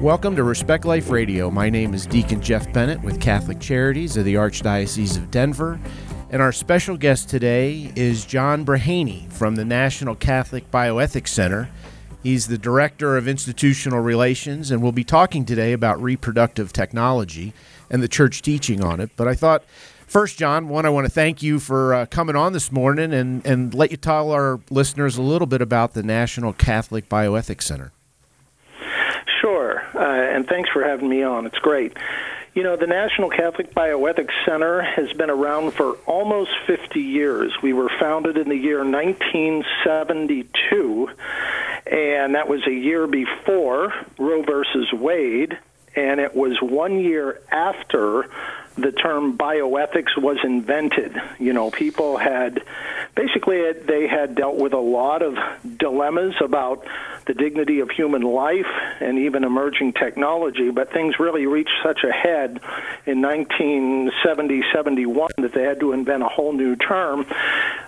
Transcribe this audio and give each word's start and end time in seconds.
Welcome 0.00 0.36
to 0.36 0.44
Respect 0.44 0.84
Life 0.84 1.10
Radio. 1.10 1.50
My 1.50 1.68
name 1.68 1.92
is 1.92 2.06
Deacon 2.06 2.40
Jeff 2.40 2.72
Bennett 2.72 3.02
with 3.02 3.20
Catholic 3.20 3.58
Charities 3.58 4.16
of 4.16 4.24
the 4.24 4.36
Archdiocese 4.36 5.16
of 5.16 5.28
Denver. 5.32 5.80
And 6.30 6.40
our 6.40 6.52
special 6.52 6.96
guest 6.96 7.28
today 7.28 7.92
is 7.96 8.24
John 8.24 8.64
Brehany 8.64 9.28
from 9.32 9.56
the 9.56 9.64
National 9.64 10.14
Catholic 10.14 10.70
Bioethics 10.70 11.26
Center. 11.26 11.68
He's 12.22 12.46
the 12.46 12.58
Director 12.58 13.16
of 13.16 13.26
Institutional 13.26 13.98
Relations, 13.98 14.70
and 14.70 14.84
we'll 14.84 14.92
be 14.92 15.02
talking 15.02 15.44
today 15.44 15.72
about 15.72 16.00
reproductive 16.00 16.72
technology 16.72 17.52
and 17.90 18.00
the 18.00 18.06
church 18.06 18.40
teaching 18.40 18.84
on 18.84 19.00
it. 19.00 19.10
But 19.16 19.26
I 19.26 19.34
thought, 19.34 19.64
first, 20.06 20.38
John, 20.38 20.68
one, 20.68 20.86
I 20.86 20.90
want 20.90 21.06
to 21.06 21.12
thank 21.12 21.42
you 21.42 21.58
for 21.58 21.92
uh, 21.92 22.06
coming 22.06 22.36
on 22.36 22.52
this 22.52 22.70
morning 22.70 23.12
and, 23.12 23.44
and 23.44 23.74
let 23.74 23.90
you 23.90 23.96
tell 23.96 24.30
our 24.30 24.60
listeners 24.70 25.16
a 25.16 25.22
little 25.22 25.48
bit 25.48 25.60
about 25.60 25.94
the 25.94 26.04
National 26.04 26.52
Catholic 26.52 27.08
Bioethics 27.08 27.62
Center. 27.62 27.90
Sure, 29.40 29.57
uh, 29.94 29.98
and 29.98 30.46
thanks 30.46 30.70
for 30.70 30.82
having 30.82 31.08
me 31.08 31.22
on. 31.22 31.46
It's 31.46 31.58
great. 31.58 31.96
You 32.54 32.62
know, 32.64 32.76
the 32.76 32.86
National 32.86 33.30
Catholic 33.30 33.72
Bioethics 33.72 34.32
Center 34.44 34.82
has 34.82 35.10
been 35.12 35.30
around 35.30 35.74
for 35.74 35.92
almost 36.06 36.50
50 36.66 37.00
years. 37.00 37.52
We 37.62 37.72
were 37.72 37.88
founded 38.00 38.36
in 38.36 38.48
the 38.48 38.56
year 38.56 38.84
1972, 38.84 41.10
and 41.86 42.34
that 42.34 42.48
was 42.48 42.66
a 42.66 42.72
year 42.72 43.06
before 43.06 43.94
Roe 44.18 44.42
versus 44.42 44.92
Wade, 44.92 45.56
and 45.94 46.18
it 46.18 46.34
was 46.34 46.60
one 46.60 46.98
year 46.98 47.40
after 47.52 48.28
the 48.76 48.90
term 48.92 49.36
bioethics 49.36 50.16
was 50.16 50.38
invented. 50.42 51.20
You 51.38 51.52
know, 51.52 51.70
people 51.70 52.16
had 52.16 52.62
basically 53.18 53.72
they 53.72 54.06
had 54.06 54.36
dealt 54.36 54.54
with 54.54 54.72
a 54.72 54.78
lot 54.78 55.22
of 55.22 55.36
dilemmas 55.76 56.34
about 56.40 56.86
the 57.26 57.34
dignity 57.34 57.80
of 57.80 57.90
human 57.90 58.22
life 58.22 58.70
and 59.00 59.18
even 59.18 59.42
emerging 59.42 59.92
technology, 59.92 60.70
but 60.70 60.92
things 60.92 61.18
really 61.18 61.44
reached 61.44 61.74
such 61.82 62.04
a 62.04 62.12
head 62.12 62.60
in 63.06 63.20
1970 63.20 64.62
71 64.72 65.30
that 65.38 65.52
they 65.52 65.64
had 65.64 65.80
to 65.80 65.92
invent 65.92 66.22
a 66.22 66.28
whole 66.28 66.52
new 66.52 66.76
term. 66.76 67.26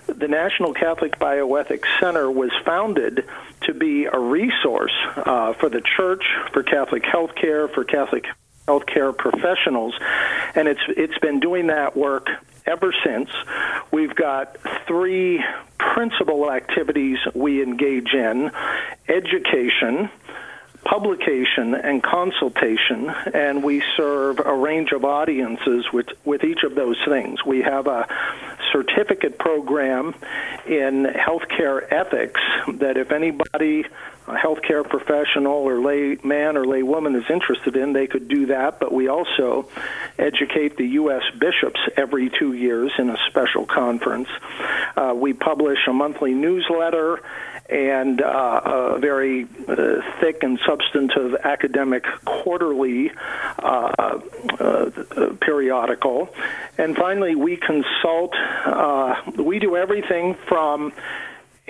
The 0.09 0.27
National 0.27 0.75
Catholic 0.75 1.17
Bioethics 1.20 1.87
Center 2.00 2.28
was 2.28 2.50
founded 2.65 3.25
to 3.62 3.72
be 3.72 4.06
a 4.06 4.19
resource 4.19 4.94
uh, 5.17 5.53
for 5.53 5.69
the 5.69 5.81
church, 5.97 6.25
for 6.53 6.65
Catholic 6.65 7.05
healthcare, 7.05 7.72
for 7.72 7.84
Catholic 7.84 8.25
healthcare 8.70 9.16
professionals, 9.16 9.94
and 10.54 10.68
it's 10.68 10.80
it's 10.88 11.18
been 11.18 11.40
doing 11.40 11.66
that 11.68 11.96
work 11.96 12.28
ever 12.66 12.94
since. 13.04 13.30
We've 13.90 14.14
got 14.14 14.56
three 14.86 15.42
principal 15.78 16.50
activities 16.52 17.18
we 17.34 17.62
engage 17.62 18.12
in: 18.14 18.50
education, 19.08 20.10
publication 20.84 21.74
and 21.74 22.02
consultation, 22.02 23.10
and 23.34 23.62
we 23.62 23.82
serve 23.96 24.41
a 24.44 24.54
range 24.54 24.92
of 24.92 25.04
audiences 25.04 25.86
with, 25.92 26.06
with 26.24 26.42
each 26.44 26.62
of 26.62 26.74
those 26.74 26.96
things. 27.06 27.44
We 27.44 27.62
have 27.62 27.86
a 27.86 28.06
certificate 28.72 29.38
program 29.38 30.14
in 30.66 31.04
healthcare 31.04 31.86
ethics 31.91 32.41
that 32.78 32.96
if 32.96 33.10
anybody, 33.10 33.84
a 34.31 34.39
healthcare 34.39 34.89
professional 34.89 35.53
or 35.53 35.81
lay 35.81 36.17
man 36.23 36.56
or 36.56 36.64
lay 36.67 36.83
woman 36.83 37.14
is 37.17 37.25
interested 37.31 37.77
in, 37.77 37.92
they 37.92 38.06
could 38.06 38.28
do 38.28 38.47
that. 38.47 38.81
But 38.81 38.92
we 38.92 39.09
also 39.09 39.69
educate 40.19 40.77
the 40.77 40.87
U.S. 40.87 41.22
bishops 41.39 41.81
every 41.97 42.31
two 42.31 42.53
years 42.53 42.92
in 42.98 43.11
a 43.11 43.17
special 43.28 43.67
conference. 43.67 44.28
Uh, 44.97 45.14
we 45.17 45.33
publish 45.33 45.78
a 45.87 45.92
monthly 45.92 46.33
newsletter 46.33 47.22
and 47.69 48.20
uh, 48.20 48.61
a 48.64 48.98
very 48.98 49.47
uh, 49.69 50.00
thick 50.20 50.42
and 50.42 50.59
substantive 50.67 51.37
academic 51.44 52.05
quarterly 52.25 53.12
uh, 53.59 54.19
uh 54.59 54.91
periodical. 55.41 56.28
And 56.78 56.97
finally, 56.97 57.37
we 57.37 57.56
consult, 57.56 58.34
uh, 58.34 59.22
we 59.37 59.59
do 59.59 59.77
everything 59.77 60.37
from 60.49 60.93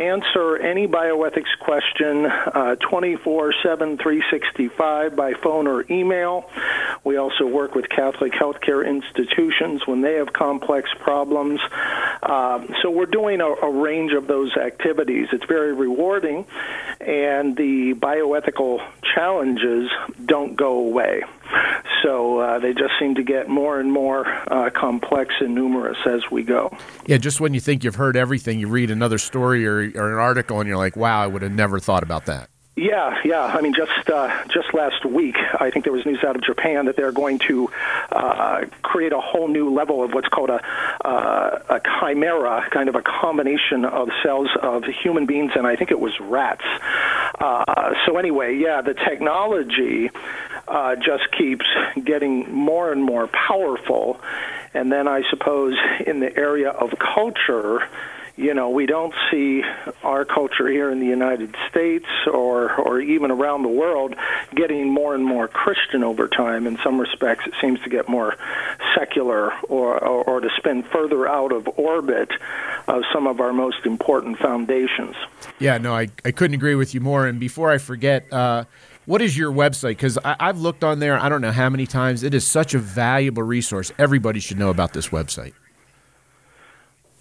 answer 0.00 0.56
any 0.56 0.88
bioethics 0.88 1.59
question 1.61 2.27
uh, 2.27 2.77
24 2.77 3.53
7 3.62 3.99
365 3.99 5.15
by 5.15 5.34
phone 5.34 5.66
or 5.66 5.84
email. 5.91 6.50
We 7.05 7.16
also 7.16 7.47
work 7.47 7.75
with 7.75 7.88
Catholic 7.88 8.33
healthcare 8.33 8.87
institutions 8.87 9.87
when 9.87 10.00
they 10.00 10.15
have 10.15 10.33
complex 10.33 10.91
problems. 11.00 11.60
Uh, 12.22 12.66
so 12.83 12.91
we're 12.91 13.06
doing 13.06 13.41
a, 13.41 13.47
a, 13.47 13.71
range 13.71 14.12
of 14.12 14.27
those 14.27 14.56
activities. 14.56 15.28
It's 15.33 15.44
very 15.47 15.72
rewarding, 15.72 16.47
and 17.00 17.56
the 17.56 17.94
bioethical 17.94 18.87
challenges 19.15 19.91
don't 20.25 20.56
go 20.56 20.78
away. 20.78 21.22
So 22.03 22.38
uh, 22.38 22.59
they 22.59 22.72
just 22.72 22.93
seem 22.99 23.15
to 23.16 23.22
get 23.22 23.49
more 23.49 23.81
and 23.81 23.93
more 23.93 24.27
uh, 24.27 24.71
complex 24.71 25.34
and 25.41 25.55
numerous 25.55 25.99
as 26.06 26.31
we 26.31 26.43
go. 26.43 26.77
Yeah, 27.06 27.19
just 27.19 27.41
when 27.41 27.55
you 27.55 27.61
think 27.61 27.84
you've 27.84 27.97
heard 27.97 28.16
everything, 28.16 28.59
you 28.59 28.69
read 28.69 28.91
another 28.91 29.19
story 29.19 29.66
or, 29.66 29.91
or 29.94 30.12
an 30.12 30.19
article, 30.19 30.60
and 30.60 30.69
you're 30.69 30.78
like, 30.78 30.97
"Wow, 30.97 31.22
I 31.22 31.27
would 31.27 31.43
have 31.43 31.53
never 31.53 31.78
thought 31.78 32.03
about 32.03 32.27
that." 32.27 32.49
Yeah, 32.81 33.19
yeah. 33.25 33.43
I 33.43 33.60
mean, 33.60 33.75
just 33.75 34.09
uh, 34.09 34.44
just 34.49 34.72
last 34.72 35.05
week, 35.05 35.37
I 35.37 35.71
think 35.71 35.84
there 35.84 35.93
was 35.93 36.06
news 36.06 36.25
out 36.25 36.34
of 36.34 36.43
Japan 36.43 36.87
that 36.87 36.97
they're 36.97 37.12
going 37.12 37.39
to 37.41 37.69
uh, 38.10 38.65
create 38.83 39.12
a 39.12 39.21
whole 39.21 39.49
new 39.49 39.75
level 39.75 40.03
of 40.03 40.15
what's 40.15 40.28
called 40.28 40.49
a 40.49 40.65
uh, 41.05 41.59
a 41.69 41.81
chimera, 41.81 42.66
kind 42.71 42.89
of 42.89 42.94
a 42.94 43.03
combination 43.03 43.84
of 43.84 44.09
cells 44.22 44.49
of 44.62 44.84
human 44.84 45.27
beings 45.27 45.53
and 45.56 45.66
I 45.66 45.77
think 45.77 45.91
it 45.91 46.00
was 46.00 46.19
rats. 46.21 46.65
Uh, 47.39 47.94
so 48.06 48.16
anyway, 48.16 48.56
yeah, 48.56 48.81
the 48.81 48.94
technology 48.94 50.10
uh, 50.71 50.97
just 50.97 51.31
keeps 51.37 51.67
getting 52.03 52.53
more 52.53 52.93
and 52.93 53.03
more 53.03 53.27
powerful, 53.27 54.21
and 54.73 54.91
then 54.91 55.09
I 55.09 55.23
suppose 55.29 55.77
in 56.07 56.21
the 56.21 56.35
area 56.37 56.71
of 56.71 56.99
culture 56.99 57.83
you 58.41 58.55
know, 58.55 58.71
we 58.71 58.87
don't 58.87 59.15
see 59.31 59.63
our 60.03 60.25
culture 60.25 60.67
here 60.67 60.91
in 60.91 60.99
the 60.99 61.07
United 61.07 61.55
States 61.69 62.07
or 62.27 62.75
or 62.75 62.99
even 62.99 63.31
around 63.31 63.63
the 63.63 63.69
world 63.69 64.15
getting 64.55 64.89
more 64.89 65.15
and 65.15 65.23
more 65.23 65.47
Christian 65.47 66.03
over 66.03 66.27
time. 66.27 66.67
In 66.67 66.79
some 66.83 66.99
respects, 66.99 67.47
it 67.47 67.53
seems 67.61 67.81
to 67.83 67.91
get 67.91 68.09
more 68.09 68.37
secular 68.95 69.53
or 69.69 69.99
or, 70.03 70.25
or 70.25 70.41
to 70.41 70.49
spin 70.57 70.83
further 70.85 71.29
out 71.29 71.53
of 71.53 71.69
orbit 71.77 72.31
of 72.89 73.03
some 73.13 73.27
of 73.27 73.41
our 73.41 73.53
most 73.53 73.85
important 73.85 74.39
foundations. 74.39 75.17
Yeah, 75.59 75.77
no, 75.77 75.95
I 75.95 76.09
I 76.25 76.31
couldn't 76.31 76.55
agree 76.55 76.77
with 76.77 76.95
you 76.95 77.01
more. 77.03 77.27
And 77.27 77.39
before 77.39 77.71
I 77.71 77.79
forget. 77.79 78.33
Uh, 78.33 78.65
what 79.10 79.21
is 79.21 79.37
your 79.37 79.50
website? 79.50 79.88
Because 79.88 80.19
I've 80.25 80.60
looked 80.60 80.84
on 80.84 81.00
there, 81.00 81.19
I 81.19 81.28
don't 81.28 81.41
know 81.41 81.50
how 81.50 81.69
many 81.69 81.84
times. 81.84 82.22
It 82.22 82.32
is 82.32 82.47
such 82.47 82.75
a 82.75 82.78
valuable 82.78 83.43
resource. 83.43 83.91
Everybody 83.98 84.38
should 84.38 84.56
know 84.56 84.71
about 84.71 84.93
this 84.93 85.09
website. 85.09 85.53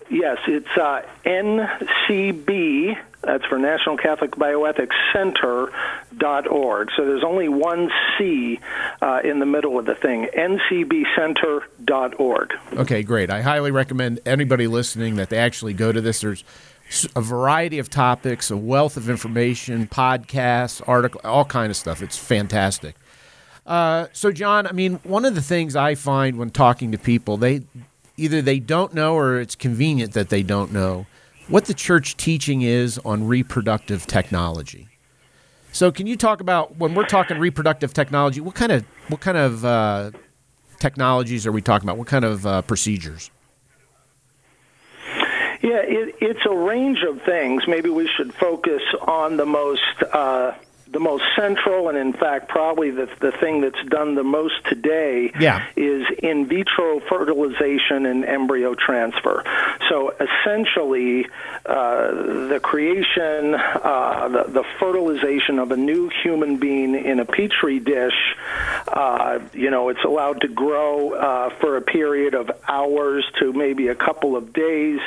Yes, 0.07 0.37
it's 0.47 0.77
uh, 0.77 1.01
NCB. 1.25 2.95
That's 3.23 3.43
for 3.45 3.57
National 3.57 3.97
Catholic 3.97 4.31
Bioethics 4.31 4.93
Center 5.11 5.71
dot 6.15 6.47
org. 6.47 6.89
So 6.95 7.05
there's 7.05 7.23
only 7.23 7.49
one 7.49 7.89
C 8.17 8.59
uh, 9.01 9.21
in 9.23 9.39
the 9.39 9.45
middle 9.47 9.79
of 9.79 9.85
the 9.85 9.95
thing. 9.95 10.27
NCBCenter 10.37 11.63
dot 11.83 12.19
org. 12.19 12.53
Okay, 12.73 13.01
great. 13.01 13.31
I 13.31 13.41
highly 13.41 13.71
recommend 13.71 14.19
anybody 14.27 14.67
listening 14.67 15.15
that 15.15 15.29
they 15.29 15.37
actually 15.37 15.73
go 15.73 15.91
to 15.91 16.01
this. 16.01 16.21
There's 16.21 16.43
a 17.15 17.21
variety 17.21 17.79
of 17.79 17.89
topics, 17.89 18.49
a 18.49 18.57
wealth 18.57 18.97
of 18.97 19.09
information, 19.09 19.87
podcasts, 19.87 20.81
article, 20.87 21.21
all 21.23 21.45
kind 21.45 21.69
of 21.69 21.77
stuff. 21.77 22.01
It's 22.01 22.17
fantastic. 22.17 22.95
Uh, 23.65 24.07
so, 24.13 24.31
John, 24.31 24.65
I 24.65 24.71
mean, 24.71 24.95
one 25.03 25.25
of 25.25 25.35
the 25.35 25.41
things 25.41 25.75
I 25.75 25.93
find 25.95 26.37
when 26.37 26.49
talking 26.49 26.91
to 26.91 26.97
people, 26.97 27.37
they 27.37 27.61
either 28.17 28.41
they 28.41 28.59
don't 28.59 28.93
know 28.93 29.15
or 29.15 29.39
it's 29.39 29.55
convenient 29.55 30.13
that 30.13 30.29
they 30.29 30.41
don't 30.41 30.71
know 30.71 31.05
what 31.47 31.65
the 31.65 31.73
church 31.73 32.17
teaching 32.17 32.61
is 32.63 32.99
on 32.99 33.27
reproductive 33.27 34.07
technology. 34.07 34.87
So, 35.71 35.91
can 35.91 36.07
you 36.07 36.17
talk 36.17 36.41
about 36.41 36.77
when 36.77 36.95
we're 36.95 37.05
talking 37.05 37.37
reproductive 37.37 37.93
technology? 37.93 38.41
What 38.41 38.55
kind 38.55 38.71
of 38.71 38.85
what 39.09 39.21
kind 39.21 39.37
of 39.37 39.63
uh, 39.63 40.11
technologies 40.79 41.45
are 41.45 41.51
we 41.51 41.61
talking 41.61 41.87
about? 41.87 41.97
What 41.97 42.07
kind 42.07 42.25
of 42.25 42.47
uh, 42.47 42.61
procedures? 42.63 43.29
Yeah, 45.61 45.81
it, 45.83 46.15
it's 46.21 46.45
a 46.45 46.55
range 46.55 47.03
of 47.03 47.21
things. 47.23 47.67
Maybe 47.67 47.89
we 47.89 48.07
should 48.07 48.33
focus 48.33 48.81
on 49.01 49.35
the 49.37 49.45
most 49.45 49.83
uh, 50.13 50.53
the 50.91 50.99
most 50.99 51.23
central 51.35 51.89
and 51.89 51.97
in 51.97 52.13
fact 52.13 52.49
probably 52.49 52.89
the, 52.89 53.07
the 53.19 53.31
thing 53.31 53.61
that's 53.61 53.83
done 53.89 54.15
the 54.15 54.23
most 54.23 54.55
today 54.65 55.31
yeah. 55.39 55.65
is 55.75 56.05
in 56.23 56.47
vitro 56.47 56.99
fertilization 57.01 58.05
and 58.05 58.25
embryo 58.25 58.73
transfer 58.73 59.43
so 59.87 60.13
essentially 60.19 61.27
uh, 61.65 62.11
the 62.47 62.59
creation 62.63 63.53
uh, 63.53 64.29
the, 64.29 64.51
the, 64.51 64.63
fertilization 64.79 65.59
of 65.59 65.71
a 65.71 65.77
new 65.77 66.09
human 66.23 66.57
being 66.57 66.95
in 66.95 67.19
a 67.19 67.25
petri 67.25 67.79
dish 67.79 68.35
uh, 68.87 69.39
you 69.53 69.69
know 69.69 69.89
it's 69.89 70.03
allowed 70.03 70.41
to 70.41 70.47
grow 70.47 71.13
uh, 71.13 71.49
for 71.59 71.77
a 71.77 71.81
period 71.81 72.33
of 72.33 72.49
hours 72.67 73.25
to 73.39 73.53
maybe 73.53 73.89
a 73.89 73.95
couple 73.95 74.35
of 74.35 74.53
days 74.53 74.99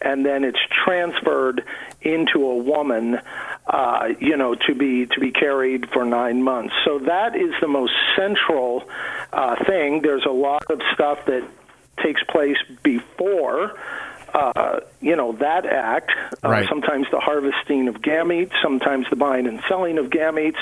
and 0.00 0.24
then 0.24 0.44
it's 0.44 0.58
transferred 0.84 1.64
into 2.04 2.46
a 2.46 2.56
woman 2.56 3.20
uh, 3.66 4.08
you 4.20 4.36
know, 4.36 4.54
to 4.54 4.74
be 4.74 5.06
to 5.06 5.20
be 5.20 5.30
carried 5.30 5.88
for 5.90 6.04
nine 6.04 6.42
months. 6.42 6.74
So 6.84 6.98
that 7.00 7.34
is 7.34 7.52
the 7.60 7.68
most 7.68 7.92
central 8.16 8.84
uh, 9.32 9.56
thing. 9.64 10.02
There's 10.02 10.26
a 10.26 10.32
lot 10.32 10.70
of 10.70 10.80
stuff 10.92 11.24
that 11.26 11.48
takes 12.02 12.22
place 12.24 12.58
before. 12.82 13.78
Uh, 14.34 14.80
you 15.00 15.16
know 15.16 15.32
that 15.32 15.64
act. 15.64 16.10
Uh, 16.42 16.48
right. 16.48 16.68
Sometimes 16.68 17.06
the 17.10 17.20
harvesting 17.20 17.88
of 17.88 17.96
gametes, 17.96 18.52
sometimes 18.62 19.06
the 19.08 19.16
buying 19.16 19.46
and 19.46 19.60
selling 19.68 19.96
of 19.96 20.06
gametes, 20.06 20.58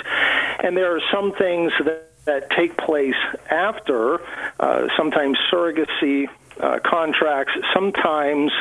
and 0.63 0.77
there 0.77 0.95
are 0.95 1.01
some 1.13 1.33
things 1.33 1.73
that, 1.85 2.11
that 2.27 2.51
take 2.51 2.77
place 2.77 3.17
after. 3.51 4.21
Uh, 4.61 4.89
sometimes 4.97 5.39
surrogacy 5.51 6.29
uh, 6.61 6.79
contracts, 6.85 7.53
sometimes 7.75 8.53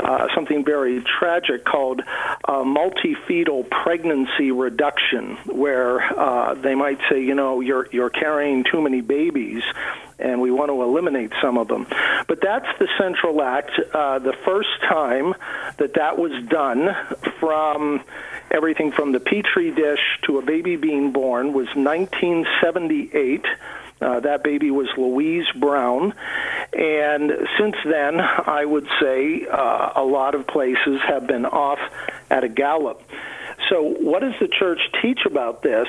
uh, 0.00 0.28
something 0.34 0.64
very 0.64 1.02
tragic 1.02 1.64
called 1.64 2.02
uh, 2.44 2.62
multi-fetal 2.62 3.64
pregnancy 3.64 4.50
reduction, 4.50 5.36
where 5.46 6.00
uh, 6.18 6.54
they 6.54 6.74
might 6.74 6.98
say, 7.10 7.22
you 7.22 7.34
know, 7.34 7.60
you're 7.60 7.88
you're 7.90 8.10
carrying 8.10 8.64
too 8.64 8.80
many 8.80 9.00
babies, 9.00 9.62
and 10.18 10.40
we 10.40 10.50
want 10.50 10.70
to 10.70 10.82
eliminate 10.82 11.32
some 11.42 11.58
of 11.58 11.68
them. 11.68 11.86
But 12.26 12.40
that's 12.40 12.66
the 12.78 12.88
central 12.98 13.42
act. 13.42 13.72
Uh, 13.92 14.18
the 14.18 14.34
first 14.44 14.68
time 14.88 15.34
that 15.78 15.94
that 15.94 16.18
was 16.18 16.32
done 16.48 16.94
from 17.40 18.02
everything 18.50 18.92
from 18.92 19.12
the 19.12 19.20
petri 19.20 19.70
dish 19.70 20.00
to 20.22 20.38
a 20.38 20.42
baby 20.42 20.76
being 20.76 21.12
born 21.12 21.52
was 21.52 21.66
1978. 21.74 23.44
Uh, 24.00 24.20
that 24.20 24.44
baby 24.44 24.70
was 24.70 24.88
Louise 24.96 25.46
Brown. 25.58 26.14
And 26.72 27.32
since 27.58 27.76
then, 27.84 28.20
I 28.20 28.64
would 28.64 28.86
say 29.00 29.46
uh, 29.46 29.92
a 29.96 30.04
lot 30.04 30.34
of 30.34 30.46
places 30.46 31.00
have 31.06 31.26
been 31.26 31.46
off 31.46 31.80
at 32.30 32.44
a 32.44 32.48
gallop. 32.48 33.02
So, 33.68 33.82
what 33.82 34.20
does 34.20 34.34
the 34.40 34.48
church 34.48 34.80
teach 35.02 35.20
about 35.26 35.62
this? 35.62 35.88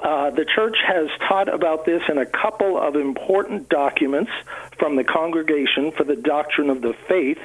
Uh, 0.00 0.30
the 0.30 0.44
church 0.44 0.76
has 0.86 1.08
taught 1.28 1.52
about 1.52 1.84
this 1.84 2.02
in 2.08 2.18
a 2.18 2.26
couple 2.26 2.78
of 2.78 2.96
important 2.96 3.68
documents 3.68 4.30
from 4.78 4.96
the 4.96 5.04
Congregation 5.04 5.92
for 5.92 6.04
the 6.04 6.16
Doctrine 6.16 6.70
of 6.70 6.80
the 6.82 6.94
Faith. 7.08 7.38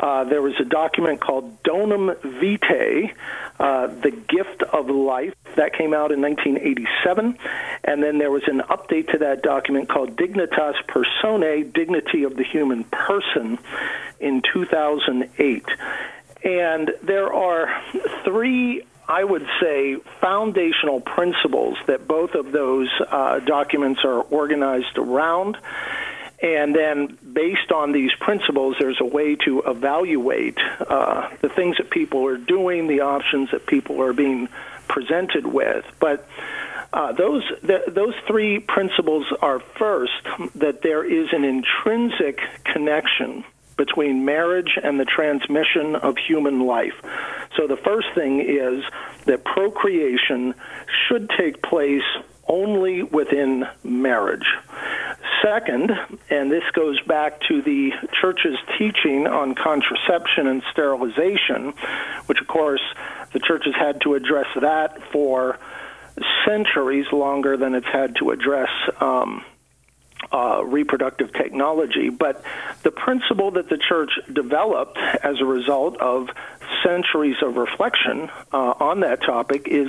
Uh, 0.00 0.24
there 0.24 0.42
was 0.42 0.54
a 0.60 0.64
document 0.64 1.20
called 1.20 1.62
Donum 1.62 2.16
Vitae, 2.22 3.12
uh, 3.58 3.88
The 3.88 4.10
Gift 4.10 4.62
of 4.62 4.88
Life, 4.90 5.34
that 5.56 5.72
came 5.72 5.92
out 5.92 6.12
in 6.12 6.20
1987. 6.20 7.36
And 7.84 8.02
then 8.02 8.18
there 8.18 8.30
was 8.30 8.44
an 8.46 8.60
update 8.60 9.10
to 9.12 9.18
that 9.18 9.42
document 9.42 9.88
called 9.88 10.16
Dignitas 10.16 10.74
Personae, 10.86 11.64
Dignity 11.64 12.24
of 12.24 12.36
the 12.36 12.44
Human 12.44 12.84
Person, 12.84 13.58
in 14.20 14.42
2008. 14.52 15.64
And 16.44 16.92
there 17.02 17.32
are 17.32 17.82
three 18.24 18.84
I 19.10 19.24
would 19.24 19.46
say, 19.58 19.96
foundational 20.20 21.00
principles 21.00 21.78
that 21.86 22.06
both 22.06 22.34
of 22.34 22.52
those 22.52 22.90
uh, 23.10 23.38
documents 23.38 24.02
are 24.04 24.20
organized 24.20 24.98
around. 24.98 25.56
And 26.40 26.74
then, 26.74 27.18
based 27.32 27.72
on 27.72 27.92
these 27.92 28.12
principles, 28.20 28.76
there's 28.78 29.00
a 29.00 29.04
way 29.04 29.34
to 29.44 29.62
evaluate 29.66 30.56
uh, 30.80 31.30
the 31.40 31.48
things 31.48 31.78
that 31.78 31.90
people 31.90 32.26
are 32.26 32.36
doing, 32.36 32.86
the 32.86 33.00
options 33.00 33.50
that 33.50 33.66
people 33.66 34.00
are 34.00 34.12
being 34.12 34.48
presented 34.86 35.46
with. 35.46 35.84
But 35.98 36.28
uh, 36.92 37.12
those 37.12 37.42
th- 37.66 37.86
those 37.88 38.14
three 38.26 38.60
principles 38.60 39.26
are 39.42 39.60
first 39.60 40.12
that 40.54 40.82
there 40.82 41.04
is 41.04 41.28
an 41.32 41.44
intrinsic 41.44 42.40
connection 42.64 43.44
between 43.76 44.24
marriage 44.24 44.78
and 44.82 44.98
the 44.98 45.04
transmission 45.04 45.96
of 45.96 46.16
human 46.16 46.60
life. 46.60 46.94
So 47.56 47.66
the 47.66 47.76
first 47.76 48.08
thing 48.14 48.40
is 48.40 48.84
that 49.26 49.44
procreation 49.44 50.54
should 51.08 51.30
take 51.38 51.62
place 51.62 52.02
only 52.48 53.02
within 53.02 53.66
marriage. 53.84 54.46
Second, 55.42 55.92
and 56.30 56.50
this 56.50 56.64
goes 56.72 57.00
back 57.02 57.40
to 57.48 57.62
the 57.62 57.92
church's 58.20 58.58
teaching 58.78 59.26
on 59.26 59.54
contraception 59.54 60.46
and 60.46 60.62
sterilization, 60.72 61.74
which 62.26 62.40
of 62.40 62.46
course 62.46 62.82
the 63.32 63.38
church 63.38 63.64
has 63.66 63.74
had 63.74 64.00
to 64.02 64.14
address 64.14 64.46
that 64.60 65.00
for 65.12 65.58
centuries 66.44 67.06
longer 67.12 67.56
than 67.56 67.74
it's 67.74 67.86
had 67.86 68.16
to 68.16 68.30
address 68.30 68.70
um, 69.00 69.44
uh, 70.32 70.62
reproductive 70.64 71.32
technology. 71.32 72.10
But 72.10 72.42
the 72.82 72.90
principle 72.90 73.52
that 73.52 73.68
the 73.68 73.78
church 73.78 74.10
developed 74.32 74.98
as 74.98 75.40
a 75.40 75.44
result 75.44 75.96
of 76.00 76.28
centuries 76.84 77.36
of 77.42 77.56
reflection 77.56 78.30
uh, 78.52 78.74
on 78.78 79.00
that 79.00 79.22
topic 79.22 79.66
is 79.66 79.88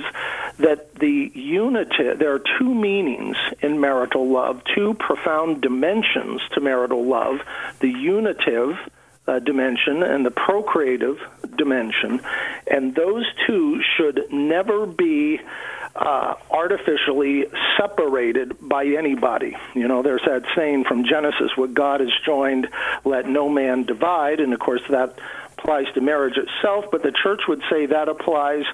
that 0.58 0.94
the 0.94 1.30
unity, 1.34 2.14
there 2.16 2.34
are 2.34 2.42
two 2.58 2.74
meanings 2.74 3.36
in 3.60 3.80
marital 3.80 4.30
love, 4.30 4.62
two 4.74 4.94
profound 4.94 5.60
dimensions 5.60 6.40
to 6.52 6.60
marital 6.60 7.04
love 7.04 7.40
the 7.80 7.88
unitive. 7.88 8.76
Uh, 9.26 9.38
dimension 9.38 10.02
and 10.02 10.26
the 10.26 10.30
procreative 10.30 11.18
dimension, 11.56 12.20
and 12.68 12.96
those 12.96 13.24
two 13.46 13.80
should 13.96 14.24
never 14.32 14.86
be 14.86 15.38
uh, 15.96 16.34
artificially 16.50 17.46
separated 17.76 18.56
by 18.60 18.86
anybody. 18.86 19.56
You 19.74 19.88
know, 19.88 20.02
there's 20.02 20.22
that 20.26 20.44
saying 20.56 20.84
from 20.84 21.04
Genesis, 21.04 21.50
what 21.56 21.74
God 21.74 22.00
has 22.00 22.12
joined, 22.24 22.68
let 23.04 23.28
no 23.28 23.48
man 23.48 23.84
divide. 23.84 24.40
And 24.40 24.52
of 24.52 24.60
course, 24.60 24.82
that 24.90 25.18
applies 25.58 25.92
to 25.94 26.00
marriage 26.00 26.38
itself, 26.38 26.86
but 26.90 27.02
the 27.02 27.12
church 27.12 27.42
would 27.48 27.62
say 27.70 27.86
that 27.86 28.08
applies 28.08 28.64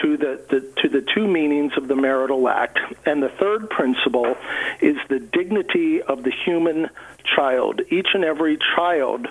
to 0.00 0.16
the, 0.16 0.42
the, 0.48 0.82
to 0.82 0.88
the 0.88 1.06
two 1.14 1.26
meanings 1.26 1.72
of 1.76 1.86
the 1.86 1.96
marital 1.96 2.48
act. 2.48 2.78
And 3.04 3.22
the 3.22 3.28
third 3.28 3.68
principle 3.68 4.36
is 4.80 4.96
the 5.08 5.18
dignity 5.18 6.00
of 6.00 6.22
the 6.22 6.32
human 6.44 6.88
child. 7.36 7.82
Each 7.90 8.08
and 8.14 8.24
every 8.24 8.58
child 8.74 9.28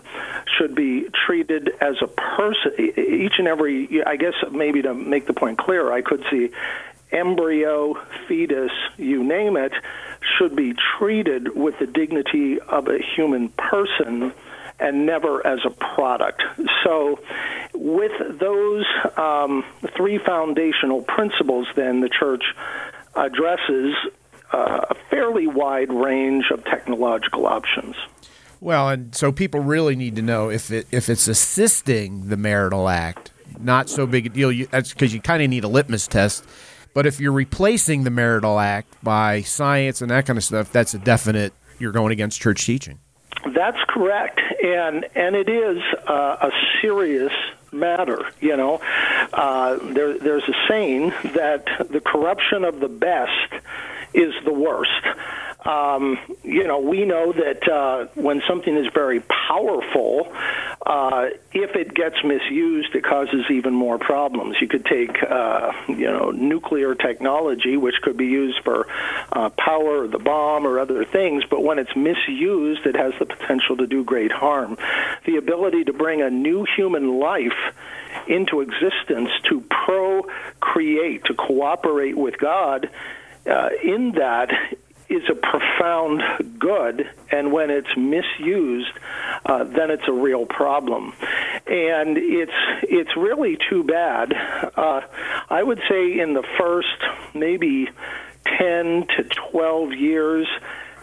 should 0.57 0.75
be 0.75 1.07
treated 1.25 1.71
as 1.81 1.95
a 2.01 2.07
person. 2.07 2.73
Each 2.77 3.39
and 3.39 3.47
every, 3.47 4.03
I 4.03 4.15
guess, 4.15 4.33
maybe 4.51 4.83
to 4.83 4.93
make 4.93 5.25
the 5.25 5.33
point 5.33 5.57
clear, 5.57 5.91
I 5.91 6.01
could 6.01 6.23
see 6.29 6.51
embryo, 7.11 7.95
fetus, 8.27 8.71
you 8.97 9.23
name 9.23 9.57
it, 9.57 9.73
should 10.37 10.55
be 10.55 10.73
treated 10.97 11.55
with 11.55 11.79
the 11.79 11.87
dignity 11.87 12.59
of 12.61 12.87
a 12.87 12.99
human 12.99 13.49
person 13.49 14.33
and 14.79 15.05
never 15.05 15.45
as 15.45 15.59
a 15.65 15.69
product. 15.69 16.41
So, 16.83 17.19
with 17.73 18.39
those 18.39 18.85
um, 19.17 19.65
three 19.95 20.17
foundational 20.17 21.01
principles, 21.01 21.67
then 21.75 21.99
the 21.99 22.09
church 22.09 22.43
addresses 23.15 23.95
uh, 24.53 24.85
a 24.89 24.95
fairly 25.09 25.47
wide 25.47 25.91
range 25.91 26.45
of 26.51 26.63
technological 26.63 27.45
options. 27.45 27.95
Well, 28.61 28.89
and 28.89 29.15
so 29.15 29.31
people 29.31 29.61
really 29.61 29.95
need 29.95 30.15
to 30.17 30.21
know 30.21 30.49
if 30.49 30.71
it 30.71 30.87
if 30.91 31.09
it's 31.09 31.27
assisting 31.27 32.27
the 32.27 32.37
marital 32.37 32.89
act, 32.89 33.31
not 33.59 33.89
so 33.89 34.05
big 34.05 34.25
a 34.25 34.29
deal. 34.29 34.51
You, 34.51 34.67
that's 34.67 34.91
because 34.91 35.13
you 35.13 35.21
kind 35.21 35.41
of 35.41 35.49
need 35.49 35.63
a 35.63 35.67
litmus 35.67 36.07
test 36.07 36.45
but 36.93 37.05
if 37.05 37.19
you're 37.19 37.31
replacing 37.31 38.03
the 38.03 38.09
marital 38.09 38.59
act 38.59 38.95
by 39.03 39.41
science 39.41 40.01
and 40.01 40.11
that 40.11 40.25
kind 40.25 40.37
of 40.37 40.43
stuff, 40.43 40.71
that's 40.71 40.93
a 40.93 40.99
definite. 40.99 41.53
You're 41.79 41.91
going 41.91 42.11
against 42.11 42.41
church 42.41 42.65
teaching. 42.65 42.99
That's 43.55 43.77
correct, 43.87 44.39
and 44.63 45.05
and 45.15 45.35
it 45.35 45.47
is 45.49 45.81
uh, 46.07 46.37
a 46.41 46.51
serious 46.81 47.31
matter. 47.71 48.31
You 48.41 48.57
know, 48.57 48.81
uh, 49.33 49.77
there, 49.93 50.17
there's 50.17 50.43
a 50.43 50.53
saying 50.67 51.09
that 51.35 51.65
the 51.89 52.01
corruption 52.01 52.63
of 52.63 52.79
the 52.79 52.89
best 52.89 53.63
is 54.13 54.33
the 54.43 54.53
worst. 54.53 54.91
Um, 55.65 56.17
you 56.43 56.65
know, 56.65 56.79
we 56.79 57.03
know 57.03 57.33
that 57.33 57.67
uh, 57.67 58.05
when 58.15 58.41
something 58.47 58.75
is 58.77 58.87
very 58.93 59.19
powerful, 59.19 60.31
uh, 60.85 61.27
if 61.51 61.75
it 61.75 61.93
gets 61.93 62.15
misused, 62.23 62.95
it 62.95 63.03
causes 63.03 63.45
even 63.51 63.73
more 63.73 63.97
problems. 63.97 64.55
You 64.61 64.69
could 64.69 64.85
take, 64.85 65.21
uh, 65.21 65.73
you 65.89 66.09
know, 66.09 66.31
nuclear 66.31 66.95
technology, 66.95 67.75
which 67.75 67.95
could 68.01 68.15
be 68.15 68.27
used 68.27 68.59
for 68.63 68.87
uh, 69.33 69.49
power, 69.49 70.07
the 70.07 70.17
bomb, 70.17 70.65
or 70.65 70.79
other 70.79 71.03
things, 71.03 71.43
but 71.49 71.61
when 71.61 71.77
it's 71.77 71.95
misused, 71.95 72.85
it 72.85 72.95
has 72.95 73.13
the 73.19 73.25
potential 73.25 73.75
to 73.77 73.87
do 73.87 74.05
great 74.05 74.31
harm. 74.31 74.77
The 75.25 75.35
ability 75.35 75.83
to 75.85 75.93
bring 75.93 76.21
a 76.21 76.29
new 76.29 76.65
human 76.77 77.19
life 77.19 77.73
into 78.27 78.61
existence 78.61 79.29
to 79.49 79.61
procreate, 79.61 81.25
to 81.25 81.33
cooperate 81.33 82.17
with 82.17 82.37
God. 82.37 82.89
Uh, 83.45 83.69
in 83.83 84.11
that 84.11 84.51
is 85.09 85.23
a 85.29 85.35
profound 85.35 86.21
good, 86.59 87.09
and 87.31 87.51
when 87.51 87.69
it's 87.69 87.95
misused, 87.97 88.91
uh, 89.45 89.63
then 89.63 89.89
it's 89.89 90.07
a 90.07 90.13
real 90.13 90.45
problem. 90.45 91.13
And 91.67 92.17
it's 92.17 92.51
it's 92.83 93.15
really 93.17 93.57
too 93.69 93.83
bad. 93.83 94.33
Uh, 94.75 95.01
I 95.49 95.63
would 95.63 95.81
say 95.89 96.19
in 96.19 96.33
the 96.33 96.43
first 96.57 97.03
maybe 97.33 97.89
ten 98.45 99.07
to 99.17 99.23
twelve 99.51 99.93
years 99.93 100.47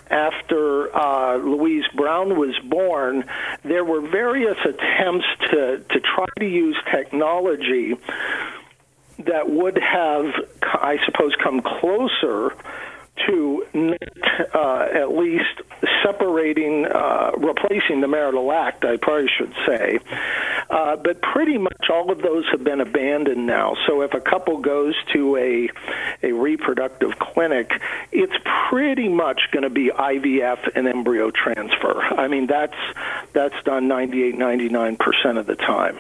after 0.09 0.97
uh, 0.97 1.37
Louise 1.39 1.85
Brown 1.95 2.39
was 2.39 2.57
born, 2.65 3.25
there 3.65 3.85
were 3.85 4.01
various 4.01 4.57
attempts 4.65 5.27
to, 5.51 5.85
to 5.91 6.01
try 6.01 6.27
to 6.39 6.47
use 6.47 6.77
technology 6.91 7.97
that 9.19 9.51
would 9.51 9.79
have, 9.79 10.27
I 10.63 10.99
suppose, 11.05 11.35
come 11.43 11.61
closer 11.61 12.55
to 13.27 13.65
uh, 14.55 14.89
at 14.93 15.17
least 15.17 15.63
separating, 16.05 16.87
uh, 16.87 17.33
replacing 17.37 18.01
the 18.01 18.09
marital 18.09 18.53
act, 18.53 18.85
I 18.85 18.97
probably 18.97 19.29
should 19.29 19.53
say. 19.67 19.99
Uh, 20.69 20.97
but 20.97 21.21
pretty 21.23 21.59
much 21.59 21.91
all 21.91 22.11
of 22.11 22.23
those 22.23 22.45
have 22.51 22.65
been 22.65 22.81
abandoned 22.81 23.47
now. 23.47 23.77
So 23.87 24.03
if 24.03 24.15
a 24.15 24.21
couple 24.21 24.59
goes 24.59 24.95
to 25.13 25.37
a 25.37 25.69
a 26.23 26.33
reproductive 26.33 27.19
clinic, 27.19 27.71
it's 28.11 28.37
pretty 28.69 29.09
much 29.09 29.43
going 29.53 29.63
to 29.63 29.71
be 29.71 29.91
IVF 29.91 30.71
and 30.75 30.89
embryo 30.89 31.31
transfer. 31.31 32.01
I 32.03 32.29
mean, 32.29 32.47
that's 32.47 32.77
that's 33.33 33.61
done 33.65 33.89
98, 33.89 34.37
99 34.37 34.97
percent 34.97 35.39
of 35.39 35.47
the 35.47 35.57
time. 35.57 35.99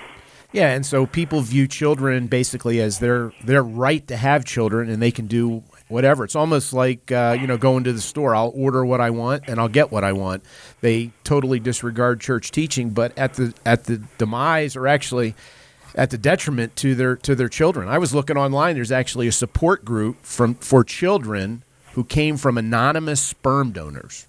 Yeah, 0.53 0.71
and 0.71 0.87
so 0.87 1.07
people 1.07 1.43
view 1.43 1.69
children 1.69 2.29
basically 2.29 2.81
as 2.81 2.99
their 2.99 3.33
their 3.45 3.63
right 3.63 4.07
to 4.09 4.17
have 4.17 4.45
children, 4.45 4.89
and 4.89 5.03
they 5.03 5.11
can 5.11 5.27
do 5.27 5.63
whatever. 5.89 6.25
It's 6.25 6.37
almost 6.37 6.73
like 6.73 7.11
uh, 7.13 7.37
you 7.41 7.47
know 7.47 7.57
going 7.57 7.85
to 7.85 7.93
the 7.93 8.01
store. 8.01 8.35
I'll 8.35 8.53
order 8.55 8.85
what 8.85 9.01
I 9.01 9.11
want 9.11 9.45
and 9.49 9.61
I'll 9.61 9.69
get 9.69 9.91
what 9.91 10.05
I 10.05 10.13
want. 10.13 10.45
They 10.81 11.11
totally 11.25 11.61
disregard 11.61 12.21
church 12.21 12.51
teaching, 12.51 12.91
but 12.91 13.17
at 13.19 13.35
the 13.35 13.55
at 13.65 13.85
the 13.85 14.03
demise 14.19 14.77
or 14.77 14.87
actually 14.87 15.35
at 15.95 16.11
the 16.11 16.19
detriment 16.19 16.77
to 16.77 16.95
their 16.95 17.17
to 17.17 17.35
their 17.35 17.49
children. 17.49 17.89
I 17.89 17.99
was 17.99 18.15
looking 18.15 18.37
online. 18.37 18.75
There's 18.75 18.93
actually 18.93 19.29
a 19.29 19.33
support 19.33 19.85
group 19.85 20.23
from 20.23 20.55
for 20.57 20.85
children 20.85 21.63
who 21.93 22.05
came 22.05 22.37
from 22.37 22.59
anonymous 22.59 23.21
sperm 23.23 23.73
donors. 23.73 24.27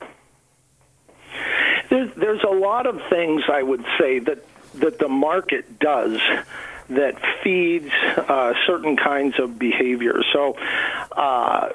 There's, 1.89 2.13
there's 2.15 2.43
a 2.43 2.53
lot 2.53 2.85
of 2.85 3.01
things 3.09 3.43
I 3.51 3.61
would 3.61 3.85
say 3.99 4.19
that 4.19 4.45
that 4.75 4.99
the 4.99 5.09
market 5.09 5.79
does 5.79 6.19
that 6.89 7.15
feeds 7.43 7.91
uh, 8.17 8.53
certain 8.65 8.95
kinds 8.95 9.39
of 9.39 9.59
behavior. 9.59 10.21
So, 10.31 10.55
uh, 11.17 11.69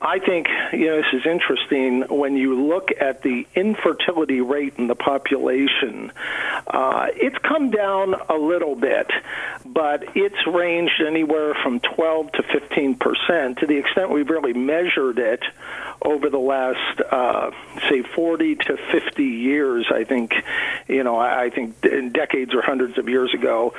I 0.00 0.18
think 0.18 0.48
you 0.72 0.86
know 0.86 0.96
this 0.96 1.12
is 1.12 1.26
interesting 1.26 2.02
when 2.02 2.36
you 2.36 2.66
look 2.66 2.90
at 3.00 3.22
the 3.22 3.46
infertility 3.54 4.40
rate 4.40 4.74
in 4.76 4.86
the 4.88 4.94
population. 4.94 6.12
Uh, 6.66 7.08
it's 7.14 7.36
come 7.38 7.70
down 7.70 8.14
a 8.28 8.34
little 8.34 8.74
bit, 8.74 9.10
but 9.64 10.16
it's 10.16 10.46
ranged 10.46 11.02
anywhere 11.06 11.54
from 11.62 11.80
12 11.80 12.32
to 12.32 12.42
15 12.42 12.94
percent. 12.96 13.58
To 13.58 13.66
the 13.66 13.76
extent 13.76 14.10
we've 14.10 14.30
really 14.30 14.52
measured 14.52 15.18
it 15.18 15.42
over 16.04 16.28
the 16.28 16.38
last, 16.38 17.00
uh, 17.10 17.50
say, 17.88 18.02
40 18.02 18.56
to 18.56 18.76
50 18.76 19.22
years, 19.24 19.86
I 19.92 20.04
think, 20.04 20.32
you 20.88 21.04
know, 21.04 21.16
I, 21.16 21.50
think 21.50 21.84
in 21.84 22.10
decades 22.10 22.54
or 22.54 22.62
hundreds 22.62 22.98
of 22.98 23.08
years 23.08 23.32
ago, 23.34 23.74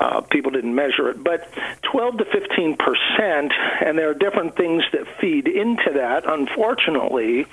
uh, 0.00 0.22
people 0.22 0.50
didn't 0.50 0.74
measure 0.74 1.08
it, 1.10 1.22
but 1.22 1.48
12 1.82 2.18
to 2.18 2.24
15 2.24 2.76
percent, 2.76 3.52
and 3.84 3.98
there 3.98 4.10
are 4.10 4.14
different 4.14 4.56
things 4.56 4.82
that 4.92 5.06
feed 5.20 5.46
into 5.46 5.92
that. 5.94 6.24
Unfortunately, 6.26 7.46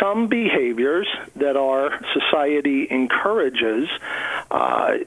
some 0.00 0.26
behaviors 0.26 1.08
that 1.36 1.56
our 1.56 2.00
society 2.12 2.86
encourages. 2.90 3.88
Uh, 4.50 4.98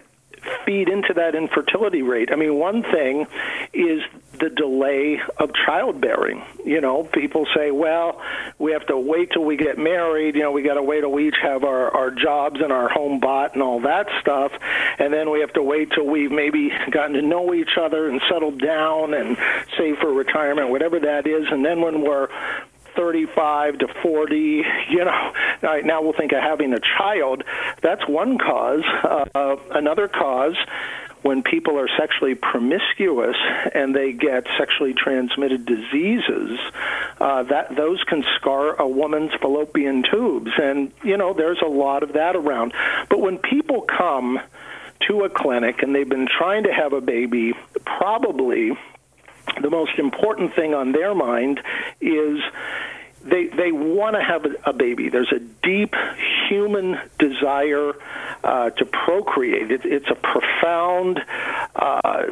feed 0.65 0.89
into 0.89 1.13
that 1.13 1.35
infertility 1.35 2.01
rate. 2.01 2.29
I 2.31 2.35
mean, 2.35 2.55
one 2.55 2.83
thing 2.83 3.27
is 3.73 4.01
the 4.39 4.49
delay 4.49 5.21
of 5.37 5.51
childbearing. 5.53 6.43
You 6.65 6.81
know, 6.81 7.03
people 7.03 7.45
say, 7.55 7.71
well, 7.71 8.21
we 8.57 8.71
have 8.71 8.85
to 8.87 8.97
wait 8.97 9.31
till 9.31 9.43
we 9.43 9.55
get 9.55 9.77
married. 9.77 10.35
You 10.35 10.41
know, 10.41 10.51
we 10.51 10.63
got 10.63 10.75
to 10.75 10.83
wait 10.83 11.01
till 11.01 11.11
we 11.11 11.27
each 11.27 11.37
have 11.41 11.63
our, 11.63 11.91
our 11.91 12.11
jobs 12.11 12.59
and 12.61 12.71
our 12.71 12.89
home 12.89 13.19
bought 13.19 13.53
and 13.53 13.61
all 13.61 13.81
that 13.81 14.07
stuff. 14.19 14.51
And 14.97 15.13
then 15.13 15.29
we 15.29 15.41
have 15.41 15.53
to 15.53 15.63
wait 15.63 15.91
till 15.91 16.07
we've 16.07 16.31
maybe 16.31 16.71
gotten 16.89 17.13
to 17.13 17.21
know 17.21 17.53
each 17.53 17.77
other 17.79 18.09
and 18.09 18.21
settled 18.29 18.59
down 18.59 19.13
and 19.13 19.37
save 19.77 19.97
for 19.97 20.11
retirement, 20.11 20.69
whatever 20.69 20.99
that 21.01 21.27
is. 21.27 21.45
And 21.51 21.63
then 21.63 21.81
when 21.81 22.01
we're 22.01 22.29
35 22.95 23.79
to 23.79 23.87
40, 24.01 24.63
you 24.89 25.05
know, 25.05 25.33
right 25.61 25.85
now 25.85 26.01
we'll 26.01 26.13
think 26.13 26.31
of 26.31 26.41
having 26.41 26.73
a 26.73 26.79
child. 26.79 27.43
That's 27.81 28.07
one 28.07 28.37
cause. 28.37 28.83
Uh, 29.33 29.55
another 29.71 30.07
cause 30.07 30.55
when 31.21 31.43
people 31.43 31.77
are 31.77 31.87
sexually 31.97 32.35
promiscuous 32.35 33.35
and 33.73 33.95
they 33.95 34.11
get 34.11 34.45
sexually 34.57 34.93
transmitted 34.93 35.65
diseases, 35.65 36.59
uh, 37.19 37.43
that 37.43 37.75
those 37.75 38.03
can 38.03 38.23
scar 38.37 38.75
a 38.75 38.87
woman's 38.87 39.31
fallopian 39.39 40.03
tubes, 40.03 40.51
and 40.57 40.91
you 41.03 41.17
know 41.17 41.33
there's 41.33 41.61
a 41.61 41.69
lot 41.69 42.03
of 42.03 42.13
that 42.13 42.35
around. 42.35 42.73
But 43.09 43.19
when 43.19 43.37
people 43.37 43.81
come 43.81 44.39
to 45.07 45.23
a 45.23 45.29
clinic 45.29 45.83
and 45.83 45.93
they've 45.93 46.07
been 46.07 46.27
trying 46.27 46.63
to 46.63 46.73
have 46.73 46.93
a 46.93 47.01
baby, 47.01 47.53
probably 47.85 48.71
the 49.61 49.69
most 49.69 49.97
important 49.97 50.55
thing 50.55 50.73
on 50.73 50.91
their 50.91 51.15
mind 51.15 51.61
is 51.99 52.39
they 53.23 53.47
they 53.47 53.71
want 53.71 54.15
to 54.15 54.23
have 54.23 54.45
a, 54.65 54.73
baby. 54.73 55.09
There's 55.09 55.31
a 55.31 55.39
deep 55.39 55.93
human 56.49 56.99
desire 57.19 57.93
uh, 58.43 58.71
to 58.71 58.85
procreate. 58.85 59.71
It, 59.71 59.85
it's 59.85 60.09
a 60.09 60.15
profound. 60.15 61.21
Uh, 61.75 62.27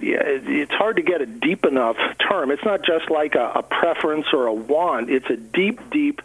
yeah, 0.00 0.22
it's 0.22 0.72
hard 0.72 0.96
to 0.96 1.02
get 1.02 1.20
a 1.20 1.26
deep 1.26 1.64
enough 1.64 1.96
term. 2.18 2.52
It's 2.52 2.64
not 2.64 2.84
just 2.84 3.10
like 3.10 3.34
a, 3.34 3.50
a 3.56 3.62
preference 3.64 4.26
or 4.32 4.46
a 4.46 4.54
want. 4.54 5.10
It's 5.10 5.28
a 5.28 5.36
deep, 5.36 5.90
deep 5.90 6.22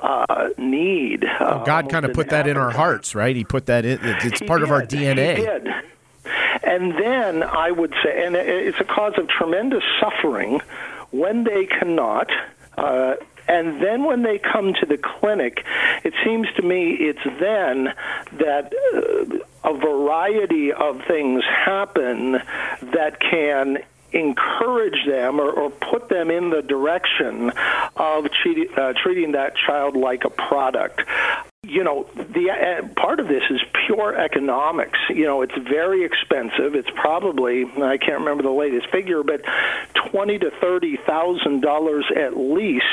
uh, 0.00 0.48
need. 0.58 1.24
Well, 1.38 1.64
God 1.64 1.88
kind 1.88 2.04
of 2.04 2.14
put 2.14 2.30
that 2.30 2.48
in 2.48 2.56
our 2.56 2.70
hearts, 2.70 3.14
right? 3.14 3.36
He 3.36 3.44
put 3.44 3.66
that 3.66 3.84
in. 3.84 4.00
It's 4.02 4.40
part 4.40 4.60
did. 4.60 4.64
of 4.64 4.72
our 4.72 4.82
DNA. 4.82 5.36
He 5.36 5.42
did. 5.42 5.68
And 6.64 6.92
then 6.92 7.42
I 7.42 7.70
would 7.70 7.94
say, 8.02 8.24
and 8.24 8.36
it's 8.36 8.78
a 8.80 8.84
cause 8.84 9.14
of 9.18 9.28
tremendous 9.28 9.82
suffering 10.00 10.60
when 11.10 11.44
they 11.44 11.66
cannot. 11.66 12.30
Uh, 12.76 13.14
and 13.48 13.82
then 13.82 14.04
when 14.04 14.22
they 14.22 14.38
come 14.38 14.72
to 14.74 14.86
the 14.86 14.96
clinic, 14.96 15.64
it 16.04 16.14
seems 16.24 16.46
to 16.56 16.62
me 16.62 16.92
it's 16.92 17.24
then 17.40 17.92
that 18.38 18.72
uh, 18.94 19.68
a 19.68 19.76
variety 19.76 20.72
of 20.72 21.02
things 21.06 21.42
happen 21.44 22.32
that 22.92 23.18
can 23.20 23.78
encourage 24.12 25.06
them 25.06 25.40
or, 25.40 25.50
or, 25.50 25.70
put 25.70 26.10
them 26.10 26.30
in 26.30 26.50
the 26.50 26.60
direction 26.60 27.50
of 27.96 28.26
treating, 28.42 28.68
uh, 28.76 28.92
treating 28.92 29.32
that 29.32 29.54
child 29.56 29.96
like 29.96 30.24
a 30.24 30.30
product 30.30 31.00
you 31.64 31.84
know, 31.84 32.08
the 32.16 32.50
uh, 32.50 32.88
part 33.00 33.20
of 33.20 33.28
this 33.28 33.44
is 33.48 33.60
pure 33.86 34.18
economics. 34.18 34.98
You 35.08 35.26
know, 35.26 35.42
it's 35.42 35.56
very 35.56 36.04
expensive. 36.04 36.74
It's 36.74 36.90
probably 36.96 37.64
I 37.64 37.98
can't 37.98 38.18
remember 38.18 38.42
the 38.42 38.50
latest 38.50 38.90
figure, 38.90 39.22
but 39.22 39.42
twenty 40.10 40.38
to 40.40 40.50
thirty 40.60 40.98
thousand 41.06 41.60
dollars 41.60 42.04
at 42.16 42.36
least 42.36 42.84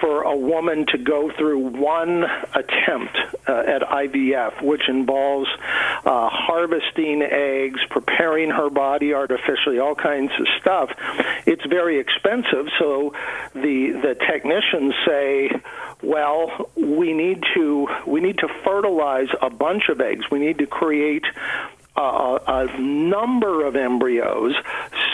for 0.00 0.22
a 0.22 0.36
woman 0.36 0.86
to 0.86 0.98
go 0.98 1.30
through 1.36 1.58
one 1.58 2.24
attempt 2.54 3.18
uh, 3.46 3.52
at 3.66 3.82
IVF, 3.82 4.62
which 4.62 4.88
involves 4.88 5.48
uh, 6.04 6.28
harvesting 6.30 7.22
eggs, 7.22 7.80
preparing 7.90 8.50
her 8.50 8.70
body 8.70 9.12
artificially, 9.12 9.78
all 9.78 9.94
kinds 9.94 10.32
of 10.38 10.46
stuff. 10.60 10.90
It's 11.44 11.64
very 11.66 11.98
expensive. 11.98 12.68
So 12.78 13.14
the 13.52 13.98
the 14.00 14.14
technicians 14.14 14.94
say 15.04 15.50
well, 16.02 16.70
we 16.76 17.12
need 17.12 17.44
to 17.54 17.88
we 18.06 18.20
need 18.20 18.38
to 18.38 18.48
fertilize 18.64 19.28
a 19.42 19.50
bunch 19.50 19.88
of 19.88 20.00
eggs. 20.00 20.30
We 20.30 20.38
need 20.38 20.58
to 20.58 20.66
create 20.66 21.24
a, 21.96 22.40
a 22.46 22.80
number 22.80 23.66
of 23.66 23.76
embryos 23.76 24.54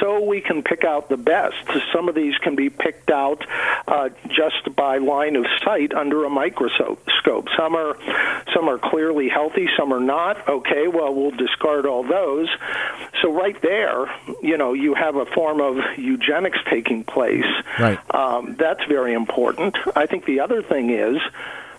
so 0.00 0.22
we 0.22 0.40
can 0.40 0.62
pick 0.62 0.84
out 0.84 1.08
the 1.08 1.16
best. 1.16 1.56
Some 1.92 2.08
of 2.08 2.14
these 2.14 2.36
can 2.38 2.54
be 2.54 2.70
picked 2.70 3.10
out 3.10 3.44
uh, 3.88 4.10
just 4.28 4.74
by 4.76 4.98
line 4.98 5.36
of 5.36 5.46
sight 5.64 5.94
under 5.94 6.24
a 6.24 6.30
microscope. 6.30 7.02
Some 7.56 7.74
are 7.74 7.96
some 8.54 8.68
are 8.68 8.78
clearly 8.78 9.28
healthy, 9.28 9.68
some 9.76 9.92
are 9.92 10.00
not. 10.00 10.48
Okay, 10.48 10.88
well 10.88 11.14
we'll 11.14 11.30
discard 11.32 11.86
all 11.86 12.02
those. 12.02 12.48
So 13.22 13.32
right 13.32 13.60
there, 13.62 14.06
you 14.42 14.56
know, 14.56 14.72
you 14.72 14.94
have 14.94 15.16
a 15.16 15.26
form 15.26 15.60
of 15.60 15.76
eugenics 15.98 16.58
taking 16.70 17.04
place. 17.04 17.44
Right. 17.78 17.98
Um, 18.14 18.56
that's 18.58 18.84
very 18.84 19.14
important. 19.14 19.76
I 19.94 20.06
think 20.06 20.26
the 20.26 20.40
other 20.40 20.62
thing 20.62 20.90
is 20.90 21.16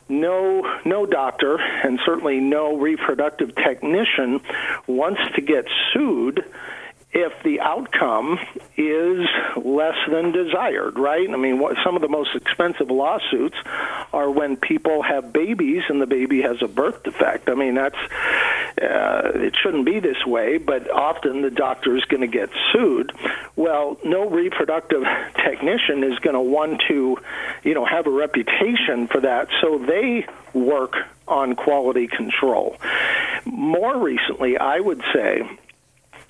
no 0.10 0.80
no 0.86 1.06
doctor 1.06 1.58
and 1.60 2.00
certainly 2.06 2.40
no 2.40 2.78
reproductive 2.78 3.56
technician 3.56 4.40
wants 4.88 5.22
to 5.36 5.42
get 5.42 5.66
sued 5.94 6.44
if 7.12 7.32
the 7.44 7.62
outcome 7.62 8.38
is 8.76 9.28
less 9.56 9.96
than 10.12 10.32
desired, 10.32 11.00
right? 11.00 11.28
I 11.30 11.38
mean, 11.38 11.58
what, 11.58 11.78
some 11.84 11.96
of 11.96 12.02
the 12.02 12.10
most 12.10 12.36
expensive 12.36 12.92
lawsuits 12.92 13.56
are 14.14 14.30
when 14.30 14.58
people 14.58 15.02
have 15.02 15.32
babies 15.32 15.84
and 15.90 16.02
the 16.02 16.06
baby 16.06 16.42
has 16.42 16.62
a 16.62 16.68
birth 16.68 17.04
defect. 17.04 17.50
I 17.50 17.56
mean, 17.56 17.76
that's 17.76 17.98
uh, 18.82 19.32
it 19.34 19.56
shouldn't 19.62 19.86
be 19.86 20.00
this 20.00 20.26
way, 20.26 20.58
but 20.58 20.90
often 20.92 21.42
the 21.42 21.50
doctor 21.50 21.96
is 21.96 22.06
going 22.06 22.22
to 22.22 22.28
get 22.28 22.50
sued. 22.72 23.12
Well, 23.56 23.98
no 24.04 24.30
reproductive 24.30 25.04
technician 25.36 26.04
is 26.04 26.20
going 26.20 26.36
to 26.36 26.42
want 26.42 26.84
to, 26.88 27.18
you 27.64 27.74
know, 27.74 27.86
have 27.86 28.08
a 28.08 28.12
reputation 28.12 29.08
for 29.08 29.22
that, 29.22 29.48
so 29.62 29.80
they 29.80 30.28
work 30.54 30.94
on 31.28 31.56
quality 31.56 32.08
control. 32.08 32.78
More 33.46 33.98
recently, 33.98 34.58
I 34.58 34.80
would 34.80 35.02
say 35.14 35.42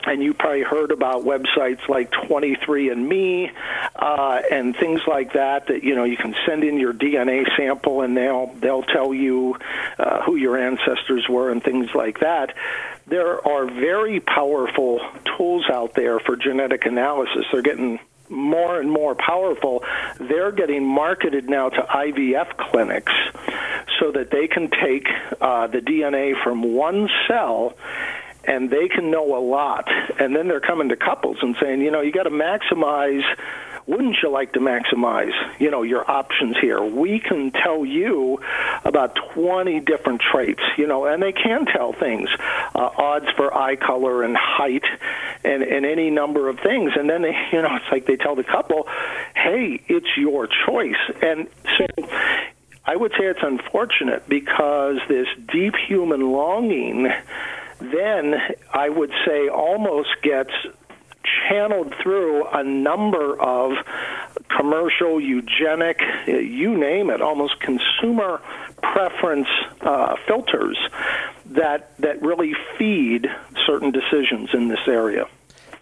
and 0.08 0.24
you 0.24 0.34
probably 0.34 0.64
heard 0.64 0.92
about 0.92 1.24
websites 1.24 1.88
like 1.88 2.12
23andMe 2.12 3.52
uh, 3.96 4.42
and 4.52 4.76
things 4.76 5.02
like 5.08 5.34
that. 5.34 5.68
That 5.68 5.84
you 5.84 5.96
know 5.96 6.04
you 6.04 6.18
can 6.18 6.36
send 6.46 6.64
in 6.64 6.80
your 6.80 6.94
DNA 6.94 7.46
sample 7.56 8.02
and 8.02 8.16
they'll 8.16 8.48
they'll 8.60 8.84
tell 8.84 9.14
you 9.14 9.58
uh, 9.98 10.22
who 10.24 10.36
your 10.36 10.58
ancestors 10.58 11.28
were 11.30 11.52
and 11.52 11.64
things 11.64 11.90
like 11.94 12.20
that. 12.20 12.56
There 13.08 13.46
are 13.48 13.66
very 13.66 14.20
powerful 14.20 15.00
tools 15.38 15.66
out 15.72 15.94
there 15.94 16.20
for 16.20 16.36
genetic 16.36 16.86
analysis. 16.86 17.46
They're 17.52 17.62
getting 17.62 18.00
more 18.30 18.80
and 18.80 18.92
more 18.92 19.16
powerful. 19.16 19.84
They're 20.20 20.52
getting 20.52 20.86
marketed 20.86 21.50
now 21.50 21.70
to 21.70 21.82
IVF 21.82 22.58
clinics 22.58 23.14
so 24.00 24.12
that 24.12 24.32
they 24.32 24.48
can 24.48 24.70
take 24.70 25.08
uh, 25.40 25.68
the 25.68 25.80
DNA 25.80 26.42
from 26.44 26.62
one 26.62 27.10
cell 27.28 27.76
and 28.48 28.70
they 28.70 28.88
can 28.88 29.12
know 29.12 29.38
a 29.38 29.42
lot. 29.44 29.88
And 30.20 30.36
then 30.36 30.48
they're 30.48 30.62
coming 30.62 30.90
to 30.90 30.96
couples 30.96 31.38
and 31.42 31.56
saying, 31.62 31.82
you 31.82 31.92
know, 31.92 32.02
you 32.02 32.12
got 32.12 32.24
to 32.24 32.30
maximize. 32.30 33.24
Wouldn't 33.86 34.18
you 34.22 34.30
like 34.30 34.52
to 34.54 34.60
maximize, 34.60 35.32
you 35.60 35.72
know, 35.72 35.84
your 35.84 36.10
options 36.10 36.58
here? 36.60 36.82
We 36.82 37.20
can 37.20 37.52
tell 37.52 37.86
you 37.86 38.42
about 38.84 39.18
20 39.34 39.80
different 39.82 40.22
traits, 40.22 40.62
you 40.78 40.88
know, 40.88 41.06
and 41.06 41.24
they 41.24 41.32
can 41.32 41.66
tell 41.66 41.94
things, 41.94 42.30
uh, 42.76 42.90
odds 42.98 43.28
for 43.38 43.56
eye 43.56 43.78
color 43.78 44.24
and 44.24 44.36
height, 44.36 44.84
and 45.46 45.64
and 45.64 45.86
any 45.86 46.10
number 46.10 46.50
of 46.50 46.60
things. 46.60 46.94
And 46.98 47.10
then 47.10 47.22
they, 47.22 47.36
you 47.54 47.62
know, 47.62 47.76
it's 47.78 47.92
like 47.92 48.06
they 48.06 48.18
tell 48.18 48.36
the 48.36 48.44
couple, 48.44 48.88
hey, 49.36 49.82
it's 49.88 50.18
your 50.18 50.48
choice. 50.48 50.96
And 51.22 51.48
so 51.78 51.86
I 52.84 52.96
would 52.96 53.12
say 53.12 53.26
it's 53.26 53.40
unfortunate 53.42 54.28
because 54.28 54.98
this 55.08 55.28
deep 55.52 55.76
human 55.88 56.32
longing 56.32 57.10
then 57.80 58.36
I 58.74 58.90
would 58.90 59.12
say 59.26 59.50
almost 59.50 60.10
gets 60.22 60.52
channeled 61.50 61.94
through 62.02 62.46
a 62.48 62.64
number 62.64 63.40
of 63.40 63.74
commercial, 64.56 65.20
eugenic, 65.20 66.00
you 66.26 66.78
name 66.78 67.10
it, 67.10 67.22
almost 67.22 67.60
consumer 67.60 68.42
preference 68.82 69.48
uh, 69.82 70.16
filters 70.28 70.78
that 71.46 71.98
that 72.00 72.22
really 72.22 72.54
feed 72.78 73.28
certain 73.66 73.92
decisions 73.92 74.50
in 74.54 74.68
this 74.68 74.88
area. 74.88 75.26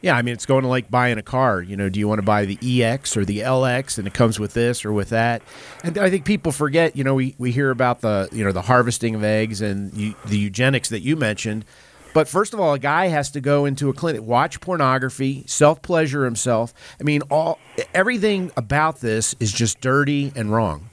Yeah, 0.05 0.15
I 0.15 0.21
mean 0.21 0.35
it's 0.35 0.45
going 0.45 0.61
to 0.61 0.67
like 0.67 0.91
buying 0.91 1.17
a 1.17 1.23
car. 1.23 1.63
You 1.63 1.75
know, 1.75 1.89
do 1.89 1.99
you 1.99 2.07
want 2.07 2.19
to 2.19 2.23
buy 2.23 2.45
the 2.45 2.83
EX 2.83 3.17
or 3.17 3.25
the 3.25 3.39
LX, 3.39 3.97
and 3.97 4.05
it 4.05 4.13
comes 4.13 4.39
with 4.39 4.53
this 4.53 4.85
or 4.85 4.93
with 4.93 5.09
that? 5.09 5.41
And 5.83 5.97
I 5.97 6.11
think 6.11 6.25
people 6.25 6.51
forget. 6.51 6.95
You 6.95 7.03
know, 7.03 7.15
we, 7.15 7.33
we 7.39 7.51
hear 7.51 7.71
about 7.71 8.01
the 8.01 8.29
you 8.31 8.45
know 8.45 8.51
the 8.51 8.61
harvesting 8.61 9.15
of 9.15 9.23
eggs 9.23 9.63
and 9.63 9.91
you, 9.95 10.13
the 10.27 10.37
eugenics 10.37 10.89
that 10.89 10.99
you 10.99 11.15
mentioned. 11.15 11.65
But 12.13 12.27
first 12.27 12.53
of 12.53 12.59
all, 12.59 12.75
a 12.75 12.79
guy 12.79 13.07
has 13.07 13.31
to 13.31 13.41
go 13.41 13.65
into 13.65 13.89
a 13.89 13.93
clinic, 13.93 14.21
watch 14.21 14.61
pornography, 14.61 15.43
self 15.47 15.81
pleasure 15.81 16.23
himself. 16.23 16.71
I 17.01 17.03
mean, 17.03 17.23
all 17.31 17.57
everything 17.91 18.51
about 18.55 18.99
this 18.99 19.33
is 19.39 19.51
just 19.51 19.81
dirty 19.81 20.31
and 20.35 20.51
wrong. 20.51 20.91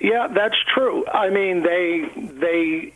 Yeah, 0.00 0.28
that's 0.28 0.56
true. 0.74 1.06
I 1.06 1.28
mean, 1.28 1.62
they 1.62 2.08
they 2.16 2.92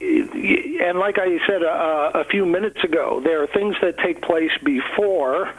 and 0.83 0.99
like 0.99 1.19
I 1.19 1.39
said 1.47 1.63
uh, 1.63 2.13
a 2.15 2.25
few 2.25 2.47
minutes 2.47 2.83
ago, 2.83 3.21
there 3.23 3.43
are 3.43 3.47
things 3.47 3.77
that 3.83 3.99
take 3.99 4.23
place 4.23 4.53
before 4.63 5.53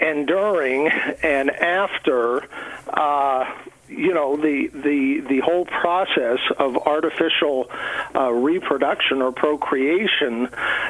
and 0.00 0.26
during 0.26 0.88
and 0.88 1.50
after. 1.50 2.48
Uh, 2.88 3.52
you 3.88 4.12
know 4.12 4.36
the 4.36 4.68
the 4.72 5.20
the 5.28 5.40
whole 5.40 5.64
process 5.64 6.40
of 6.58 6.76
artificial 6.76 7.70
uh, 8.16 8.32
reproduction 8.32 9.22
or 9.22 9.30
procreation 9.30 10.48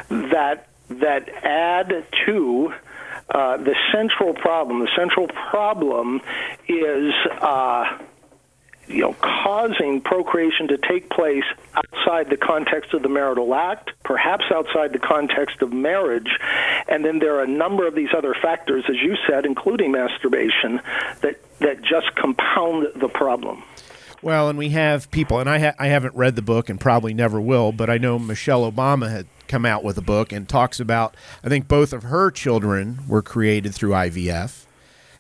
that 0.09 0.69
that 0.89 1.29
add 1.45 2.07
to 2.25 2.73
uh, 3.31 3.57
the 3.59 3.75
central 3.93 4.33
problem. 4.33 4.79
The 4.81 4.91
central 4.97 5.27
problem 5.27 6.23
is. 6.69 7.13
Uh, 7.41 7.99
you 8.89 9.01
know, 9.01 9.15
causing 9.21 10.01
procreation 10.01 10.69
to 10.69 10.79
take 10.79 11.11
place 11.11 11.45
outside 11.75 12.31
the 12.31 12.37
context 12.37 12.95
of 12.95 13.03
the 13.03 13.09
marital 13.09 13.55
act, 13.55 13.91
perhaps 14.05 14.45
outside 14.53 14.93
the 14.93 14.99
context 14.99 15.63
of 15.63 15.73
marriage, 15.73 16.39
and 16.89 17.05
then 17.05 17.19
there 17.19 17.37
are 17.37 17.43
a 17.43 17.49
number 17.49 17.87
of 17.87 17.95
these 17.95 18.11
other 18.17 18.35
factors, 18.35 18.85
as 18.89 18.97
you 18.97 19.17
said, 19.29 19.45
including 19.45 19.93
masturbation, 19.93 20.81
that 21.21 21.41
that 21.59 21.83
just 21.83 22.15
compound 22.17 22.87
the 22.97 23.09
problem. 23.09 23.63
Well, 24.23 24.49
and 24.49 24.59
we 24.59 24.71
have 24.71 25.11
people, 25.11 25.41
and 25.41 25.49
I 25.49 25.59
ha- 25.59 25.75
I 25.79 25.89
haven't 25.89 26.15
read 26.15 26.37
the 26.37 26.43
book 26.43 26.69
and 26.69 26.81
probably 26.81 27.15
never 27.15 27.41
will, 27.41 27.73
but 27.73 27.91
I 27.91 27.99
know 27.99 28.19
Michelle 28.19 28.71
Obama 28.71 29.11
had 29.11 29.27
come 29.49 29.65
out 29.65 29.85
with 29.85 29.99
a 29.99 30.03
book 30.03 30.33
and 30.33 30.49
talks 30.49 30.81
about. 30.81 31.17
I 31.45 31.49
think 31.49 31.69
both 31.69 31.93
of 31.93 32.05
her 32.05 32.31
children 32.31 33.01
were 33.09 33.23
created 33.23 33.75
through 33.75 33.91
IVF, 33.91 34.65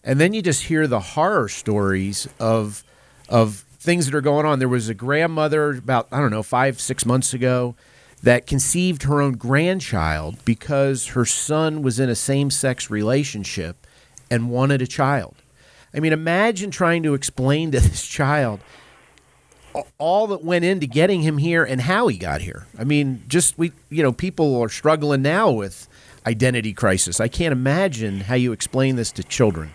and 0.02 0.20
then 0.20 0.33
you 0.33 0.42
just 0.42 0.64
hear 0.64 0.87
the 0.87 1.00
horror 1.00 1.48
stories 1.48 2.29
of 2.38 2.85
of 3.28 3.64
things 3.78 4.06
that 4.06 4.14
are 4.14 4.20
going 4.20 4.46
on. 4.46 4.58
There 4.58 4.68
was 4.68 4.88
a 4.88 4.94
grandmother 4.94 5.70
about, 5.70 6.08
I 6.10 6.20
don't 6.20 6.30
know, 6.30 6.42
five, 6.42 6.80
six 6.80 7.06
months 7.06 7.32
ago 7.32 7.74
that 8.22 8.46
conceived 8.46 9.04
her 9.04 9.20
own 9.20 9.32
grandchild 9.34 10.44
because 10.44 11.08
her 11.08 11.24
son 11.24 11.82
was 11.82 12.00
in 12.00 12.08
a 12.08 12.14
same 12.14 12.50
sex 12.50 12.90
relationship 12.90 13.86
and 14.30 14.50
wanted 14.50 14.82
a 14.82 14.86
child. 14.86 15.36
I 15.94 16.00
mean, 16.00 16.12
imagine 16.12 16.70
trying 16.70 17.02
to 17.04 17.14
explain 17.14 17.70
to 17.72 17.80
this 17.80 18.06
child 18.06 18.60
all 19.98 20.26
that 20.28 20.42
went 20.42 20.64
into 20.64 20.86
getting 20.86 21.22
him 21.22 21.38
here 21.38 21.62
and 21.62 21.82
how 21.82 22.08
he 22.08 22.16
got 22.16 22.40
here. 22.40 22.66
I 22.78 22.84
mean, 22.84 23.22
just 23.28 23.58
we, 23.58 23.72
you 23.90 24.02
know, 24.02 24.12
people 24.12 24.60
are 24.60 24.68
struggling 24.68 25.22
now 25.22 25.50
with 25.50 25.86
identity 26.26 26.72
crisis. 26.72 27.20
I 27.20 27.28
can't 27.28 27.52
imagine 27.52 28.20
how 28.20 28.34
you 28.34 28.52
explain 28.52 28.96
this 28.96 29.12
to 29.12 29.22
children. 29.22 29.74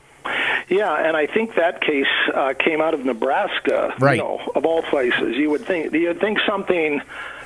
Yeah, 0.70 0.94
and 0.94 1.16
I 1.18 1.28
think 1.28 1.56
that 1.56 1.82
case 1.82 2.06
uh, 2.34 2.54
came 2.54 2.82
out 2.82 2.94
of 2.94 3.06
Nebraska, 3.06 3.94
right. 4.00 4.18
you 4.18 4.24
know, 4.24 4.40
of 4.56 4.66
all 4.66 4.82
places. 4.84 5.36
You 5.36 5.50
would 5.50 5.66
think 5.66 5.94
you'd 5.94 6.20
think 6.20 6.40
something 6.48 7.02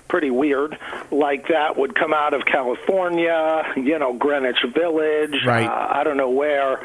pretty 0.07 0.29
weird 0.29 0.77
like 1.11 1.47
that 1.47 1.77
would 1.77 1.95
come 1.95 2.13
out 2.13 2.33
of 2.33 2.45
California, 2.45 3.73
you 3.75 3.97
know, 3.97 4.13
Greenwich 4.13 4.63
Village, 4.73 5.35
right. 5.45 5.67
uh, 5.67 5.87
I 5.91 6.03
don't 6.03 6.17
know 6.17 6.29
where 6.29 6.79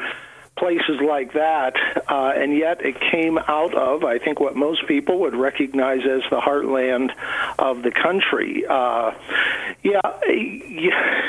places 0.61 1.01
like 1.01 1.33
that, 1.33 1.73
uh, 2.07 2.33
and 2.35 2.55
yet 2.55 2.85
it 2.85 2.95
came 2.99 3.39
out 3.39 3.73
of, 3.73 4.03
I 4.03 4.19
think, 4.19 4.39
what 4.39 4.55
most 4.55 4.87
people 4.87 5.21
would 5.21 5.33
recognize 5.35 6.01
as 6.05 6.21
the 6.29 6.39
heartland 6.39 7.09
of 7.57 7.81
the 7.81 7.89
country. 7.89 8.63
Uh, 8.69 9.11
yeah, 9.81 10.01
yeah, 10.29 11.25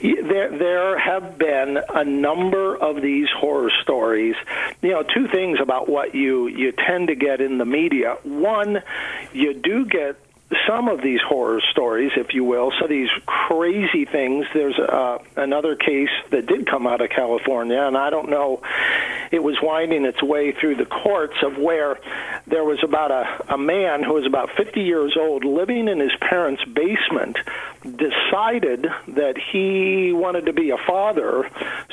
there 0.00 0.56
there 0.56 0.96
have 0.96 1.38
been 1.38 1.78
a 1.88 2.04
number 2.04 2.76
of 2.76 3.02
these 3.02 3.26
horror 3.36 3.72
stories. 3.82 4.36
You 4.80 4.90
know, 4.90 5.02
two 5.02 5.26
things 5.26 5.58
about 5.60 5.88
what 5.88 6.14
you 6.14 6.46
you 6.46 6.70
tend 6.70 7.08
to 7.08 7.16
get 7.16 7.40
in 7.40 7.58
the 7.58 7.66
media. 7.66 8.16
One, 8.22 8.80
you 9.32 9.54
do 9.54 9.86
get 9.86 10.16
some 10.66 10.88
of 10.88 11.02
these 11.02 11.20
horror 11.20 11.60
stories, 11.70 12.12
if 12.16 12.32
you 12.32 12.42
will, 12.42 12.72
so 12.80 12.86
these 12.86 13.10
crazy 13.26 14.06
things. 14.06 14.46
There's 14.54 14.78
uh, 14.78 15.18
another 15.36 15.76
case 15.76 16.08
that 16.30 16.46
did 16.46 16.66
come 16.66 16.86
out 16.86 17.02
of 17.02 17.10
California, 17.10 17.80
and 17.80 17.96
I 17.96 18.08
don't 18.08 18.30
know, 18.30 18.62
it 19.30 19.42
was 19.42 19.56
winding 19.62 20.06
its 20.06 20.22
way 20.22 20.52
through 20.52 20.76
the 20.76 20.86
courts 20.86 21.36
of 21.42 21.58
where 21.58 21.98
there 22.46 22.64
was 22.64 22.78
about 22.82 23.10
a, 23.10 23.54
a 23.54 23.58
man 23.58 24.02
who 24.02 24.14
was 24.14 24.24
about 24.24 24.50
50 24.56 24.80
years 24.80 25.16
old 25.18 25.44
living 25.44 25.86
in 25.86 26.00
his 26.00 26.12
parents' 26.20 26.64
basement, 26.64 27.36
decided 27.82 28.86
that 29.08 29.36
he 29.52 30.12
wanted 30.12 30.46
to 30.46 30.54
be 30.54 30.70
a 30.70 30.78
father, 30.86 31.50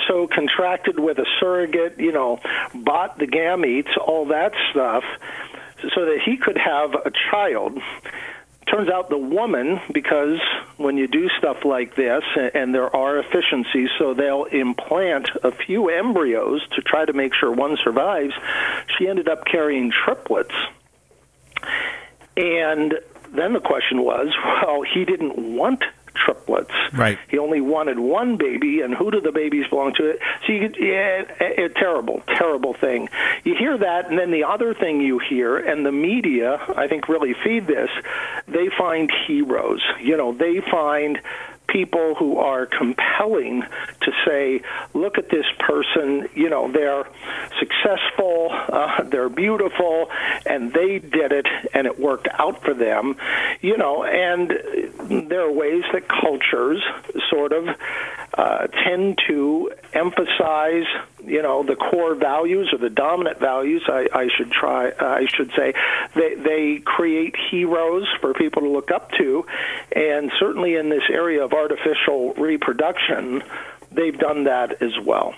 so 0.07 0.27
contracted 0.27 0.97
with 0.97 1.17
a 1.17 1.25
surrogate, 1.41 1.99
you 1.99 2.13
know, 2.13 2.39
bought 2.73 3.17
the 3.19 3.27
gametes, 3.27 3.97
all 3.97 4.27
that 4.27 4.53
stuff 4.71 5.03
so 5.93 6.05
that 6.05 6.19
he 6.25 6.37
could 6.37 6.57
have 6.57 6.93
a 6.93 7.11
child 7.29 7.77
turns 8.67 8.89
out 8.89 9.09
the 9.09 9.17
woman, 9.17 9.79
because 9.93 10.39
when 10.77 10.97
you 10.97 11.07
do 11.07 11.29
stuff 11.37 11.63
like 11.63 11.95
this, 11.95 12.23
and 12.53 12.73
there 12.73 12.93
are 12.95 13.17
efficiencies, 13.19 13.89
so 13.97 14.13
they'll 14.13 14.45
implant 14.45 15.29
a 15.43 15.51
few 15.51 15.89
embryos 15.89 16.61
to 16.75 16.81
try 16.81 17.05
to 17.05 17.13
make 17.13 17.33
sure 17.33 17.51
one 17.51 17.77
survives, 17.83 18.33
she 18.97 19.07
ended 19.07 19.29
up 19.29 19.45
carrying 19.45 19.91
triplets. 19.91 20.55
And 22.37 22.95
then 23.29 23.53
the 23.53 23.59
question 23.59 24.03
was, 24.03 24.27
well, 24.43 24.81
he 24.81 25.05
didn't 25.05 25.55
want 25.55 25.83
triplets. 26.15 26.71
Right. 26.93 27.17
He 27.29 27.37
only 27.37 27.61
wanted 27.61 27.99
one 27.99 28.37
baby, 28.37 28.81
and 28.81 28.93
who 28.93 29.11
do 29.11 29.21
the 29.21 29.31
babies 29.31 29.67
belong 29.69 29.93
to? 29.95 30.11
It. 30.11 30.19
So 30.45 30.53
you 30.53 30.69
could, 30.69 30.77
yeah, 30.79 31.23
a, 31.39 31.65
a 31.65 31.69
terrible, 31.69 32.23
terrible 32.27 32.73
thing. 32.73 33.09
You 33.43 33.55
hear 33.55 33.77
that, 33.77 34.09
and 34.09 34.17
then 34.17 34.31
the 34.31 34.45
other 34.45 34.73
thing 34.73 35.01
you 35.01 35.19
hear, 35.19 35.57
and 35.57 35.85
the 35.85 35.91
media, 35.91 36.59
I 36.75 36.87
think, 36.87 37.07
really 37.07 37.33
feed 37.43 37.67
this. 37.67 37.89
They 38.47 38.69
find 38.77 39.11
heroes. 39.27 39.81
You 40.01 40.17
know, 40.17 40.33
they 40.33 40.61
find 40.61 41.19
people 41.75 42.15
who 42.15 42.37
are 42.37 42.65
compelling 42.65 43.61
to 43.99 44.11
say, 44.25 44.61
look 44.93 45.17
at 45.17 45.27
this 45.29 45.45
person, 45.59 46.29
you 46.33 46.49
know, 46.49 46.71
they're 46.71 47.05
successful, 47.59 48.47
uh, 48.51 49.03
they're 49.03 49.27
beautiful, 49.27 50.09
and 50.45 50.71
they 50.71 50.99
did 50.99 51.33
it, 51.33 51.45
and 51.73 51.85
it 51.85 51.99
worked 51.99 52.29
out 52.31 52.63
for 52.63 52.73
them, 52.73 53.17
you 53.59 53.75
know, 53.75 54.05
and 54.05 55.29
there 55.29 55.41
are 55.41 55.51
ways 55.51 55.83
that 55.91 56.07
cultures 56.07 56.81
sort 57.29 57.51
of 57.51 57.67
uh, 58.35 58.67
tend 58.67 59.17
to 59.27 59.71
emphasize, 59.93 60.83
you 61.23 61.41
know, 61.41 61.63
the 61.63 61.75
core 61.75 62.15
values 62.15 62.69
or 62.73 62.77
the 62.77 62.89
dominant 62.89 63.39
values. 63.39 63.83
I, 63.87 64.07
I 64.13 64.27
should 64.35 64.51
try. 64.51 64.91
I 64.99 65.25
should 65.25 65.51
say 65.55 65.73
they 66.15 66.35
they 66.35 66.79
create 66.79 67.35
heroes 67.49 68.07
for 68.19 68.33
people 68.33 68.63
to 68.63 68.69
look 68.69 68.91
up 68.91 69.11
to, 69.13 69.45
and 69.95 70.31
certainly 70.37 70.75
in 70.75 70.89
this 70.89 71.03
area 71.09 71.45
of 71.45 71.53
artificial 71.53 72.33
reproduction, 72.33 73.41
they've 73.91 74.17
done 74.17 74.43
that 74.43 74.81
as 74.81 74.99
well. 75.01 75.33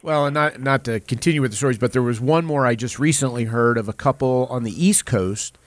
Well, 0.00 0.26
and 0.26 0.34
not 0.34 0.60
not 0.60 0.84
to 0.84 1.00
continue 1.00 1.42
with 1.42 1.50
the 1.50 1.56
stories, 1.56 1.78
but 1.78 1.92
there 1.92 2.02
was 2.02 2.20
one 2.20 2.44
more 2.44 2.64
I 2.64 2.76
just 2.76 3.00
recently 3.00 3.44
heard 3.44 3.76
of 3.76 3.88
a 3.88 3.92
couple 3.92 4.46
on 4.48 4.62
the 4.62 4.72
East 4.72 5.06
Coast 5.06 5.58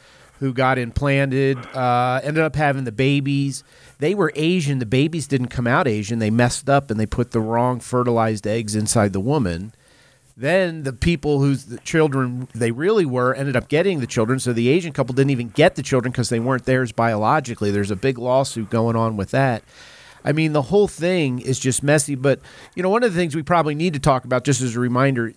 who 0.41 0.54
got 0.54 0.80
implanted, 0.80 1.56
uh, 1.75 2.19
ended 2.23 2.43
up 2.43 2.56
having 2.56 2.84
the 2.84 2.91
babies. 2.91 3.63
They 3.99 4.15
were 4.15 4.34
Asian. 4.36 4.80
The 4.80 4.88
babies 4.88 5.27
didn't 5.27 5.49
come 5.49 5.67
out 5.67 5.88
Asian. 5.88 6.17
They 6.17 6.32
messed 6.32 6.67
up 6.67 6.89
and 6.89 6.99
they 6.99 7.06
put 7.06 7.30
the 7.30 7.39
wrong 7.39 7.80
fertilized 7.80 8.47
eggs 8.47 8.75
inside 8.75 9.13
the 9.13 9.19
woman. 9.19 9.71
Then 10.36 10.82
the 10.82 10.93
people 10.93 11.41
whose 11.41 11.65
the 11.65 11.77
children 11.77 12.47
they 12.56 12.71
really 12.71 13.06
were 13.06 13.36
ended 13.36 13.56
up 13.56 13.67
getting 13.67 13.99
the 13.99 14.08
children. 14.08 14.39
So 14.39 14.51
the 14.51 14.69
Asian 14.69 14.93
couple 14.93 15.13
didn't 15.13 15.30
even 15.30 15.49
get 15.49 15.75
the 15.75 15.84
children 15.84 16.12
because 16.12 16.30
they 16.30 16.39
weren't 16.39 16.65
theirs 16.65 16.91
biologically. 16.91 17.69
There's 17.69 17.91
a 17.91 17.95
big 17.95 18.17
lawsuit 18.17 18.71
going 18.71 18.95
on 18.95 19.17
with 19.17 19.30
that. 19.30 19.62
I 20.25 20.32
mean, 20.32 20.54
the 20.54 20.63
whole 20.63 20.88
thing 20.88 21.39
is 21.39 21.60
just 21.60 21.84
messy. 21.84 22.15
But, 22.15 22.39
you 22.73 22.82
know, 22.82 22.89
one 22.89 23.04
of 23.04 23.13
the 23.13 23.19
things 23.19 23.36
we 23.36 23.43
probably 23.43 23.75
need 23.75 23.93
to 23.93 23.99
talk 23.99 24.25
about, 24.25 24.43
just 24.43 24.62
as 24.62 24.75
a 24.75 24.80
reminder, 24.80 25.34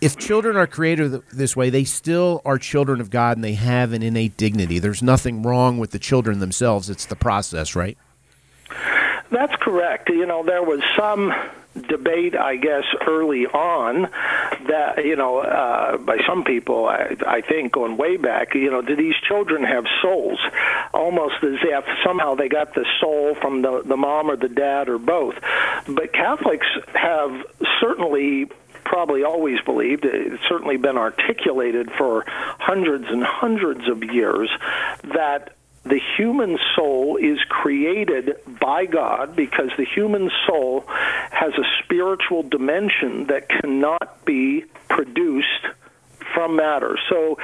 if 0.00 0.16
children 0.16 0.56
are 0.56 0.66
created 0.66 1.22
this 1.32 1.56
way, 1.56 1.70
they 1.70 1.84
still 1.84 2.42
are 2.44 2.58
children 2.58 3.00
of 3.00 3.10
God 3.10 3.36
and 3.36 3.44
they 3.44 3.54
have 3.54 3.92
an 3.92 4.02
innate 4.02 4.36
dignity. 4.36 4.78
There's 4.78 5.02
nothing 5.02 5.42
wrong 5.42 5.78
with 5.78 5.90
the 5.90 5.98
children 5.98 6.38
themselves. 6.38 6.90
It's 6.90 7.06
the 7.06 7.16
process, 7.16 7.74
right? 7.74 7.96
That's 9.30 9.54
correct. 9.60 10.08
You 10.08 10.26
know, 10.26 10.44
there 10.44 10.62
was 10.62 10.80
some 10.96 11.32
debate, 11.88 12.36
I 12.36 12.56
guess, 12.56 12.84
early 13.06 13.46
on 13.46 14.02
that, 14.68 15.04
you 15.04 15.16
know, 15.16 15.38
uh, 15.38 15.98
by 15.98 16.18
some 16.26 16.44
people, 16.44 16.86
I, 16.86 17.16
I 17.26 17.40
think, 17.40 17.72
going 17.72 17.96
way 17.96 18.16
back, 18.16 18.54
you 18.54 18.70
know, 18.70 18.82
do 18.82 18.96
these 18.96 19.14
children 19.28 19.62
have 19.64 19.84
souls? 20.00 20.40
Almost 20.94 21.42
as 21.42 21.58
if 21.62 21.84
somehow 22.04 22.34
they 22.34 22.48
got 22.48 22.74
the 22.74 22.86
soul 23.00 23.34
from 23.34 23.62
the, 23.62 23.82
the 23.84 23.96
mom 23.96 24.30
or 24.30 24.36
the 24.36 24.48
dad 24.48 24.88
or 24.88 24.98
both. 24.98 25.34
But 25.86 26.12
Catholics 26.12 26.66
have 26.94 27.44
certainly 27.80 28.46
probably 28.86 29.24
always 29.24 29.60
believed, 29.62 30.04
it's 30.04 30.42
certainly 30.48 30.76
been 30.76 30.96
articulated 30.96 31.90
for 31.98 32.24
hundreds 32.26 33.04
and 33.08 33.22
hundreds 33.22 33.88
of 33.88 34.02
years, 34.04 34.48
that 35.02 35.56
the 35.84 36.00
human 36.16 36.58
soul 36.74 37.16
is 37.16 37.38
created 37.48 38.36
by 38.60 38.86
God 38.86 39.36
because 39.36 39.70
the 39.76 39.84
human 39.84 40.30
soul 40.46 40.84
has 40.88 41.52
a 41.54 41.64
spiritual 41.84 42.42
dimension 42.42 43.26
that 43.26 43.48
cannot 43.48 44.24
be 44.24 44.64
produced 44.88 45.66
from 46.34 46.56
matter. 46.56 46.98
So 47.08 47.38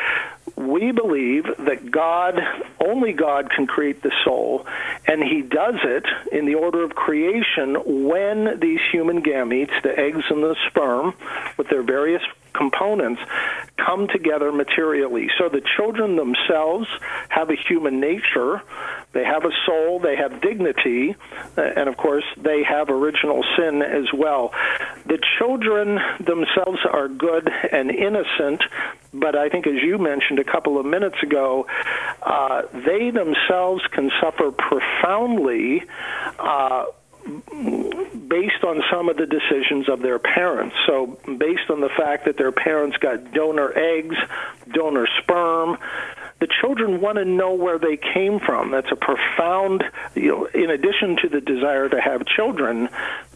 we 0.57 0.93
believe 0.93 1.45
that 1.67 1.91
God, 1.91 2.41
only 2.81 3.13
God 3.13 3.51
can 3.51 3.67
create 3.67 4.03
the 4.03 4.13
soul, 4.25 4.67
and 5.07 5.23
He 5.23 5.43
does 5.43 5.77
it 5.83 6.05
in 6.31 6.47
the 6.47 6.55
order 6.55 6.85
of 6.85 6.95
creation 6.95 8.09
when 8.09 8.61
these 8.61 8.81
human 8.91 9.23
gametes, 9.23 9.83
the 9.83 9.99
eggs 9.99 10.25
and 10.31 10.43
the 10.43 10.57
sperm, 10.69 11.15
with 11.57 11.69
their 11.69 11.83
various 11.83 12.23
components 12.55 13.21
come 13.77 14.09
together 14.09 14.53
materially. 14.53 15.29
So 15.39 15.49
the 15.49 15.63
children 15.77 16.17
themselves 16.17 16.87
have 17.29 17.51
a 17.51 17.57
human 17.57 18.01
nature, 18.01 18.63
they 19.13 19.25
have 19.25 19.45
a 19.45 19.51
soul, 19.67 20.01
they 20.01 20.17
have 20.17 20.41
dignity, 20.41 21.17
uh, 21.57 21.63
and 21.63 21.89
of 21.89 21.97
course, 21.97 22.25
they 22.37 22.63
have 22.63 22.89
original 22.91 23.45
sin 23.57 23.83
as 23.83 24.13
well. 24.13 24.53
The 25.07 25.19
children 25.39 25.99
themselves 26.21 26.81
are 26.91 27.09
good 27.09 27.49
and 27.49 27.91
innocent, 27.91 28.63
but 29.13 29.37
I 29.37 29.49
think, 29.49 29.67
as 29.67 29.83
you 29.83 29.99
mentioned 29.99 30.39
a 30.39 30.45
couple 30.45 30.79
of 30.79 30.87
minutes 30.87 31.17
ago, 31.23 31.67
uh, 32.23 32.63
they 32.73 33.11
themselves 33.11 33.83
can 33.91 34.11
suffer 34.21 34.51
profoundly. 34.51 35.85
Uh, 36.39 36.87
based 37.25 38.65
on 38.65 38.83
some 38.91 39.09
of 39.09 39.17
the 39.17 39.27
decisions 39.27 39.89
of 39.89 40.01
their 40.01 40.19
parents. 40.19 40.75
So, 40.87 41.19
based 41.39 41.71
on 41.71 41.81
the 41.81 41.89
fact 41.89 42.25
that 42.25 42.37
their 42.37 42.51
parents 42.51 42.97
got 42.97 43.33
donor 43.33 43.73
eggs, 43.77 44.17
donor 44.73 45.07
sperm, 45.21 45.79
the 46.43 46.49
children 46.61 47.01
want 47.01 47.19
to 47.19 47.25
know 47.25 47.55
where 47.55 47.79
they 47.79 47.97
came 47.97 48.41
from. 48.41 48.73
That's 48.73 48.91
a 48.91 48.97
profound, 48.97 49.85
you 50.17 50.27
know, 50.27 50.47
in 50.47 50.71
addition 50.71 51.17
to 51.23 51.29
the 51.29 51.41
desire 51.41 51.89
to 51.89 52.01
have 52.01 52.27
children, 52.27 52.89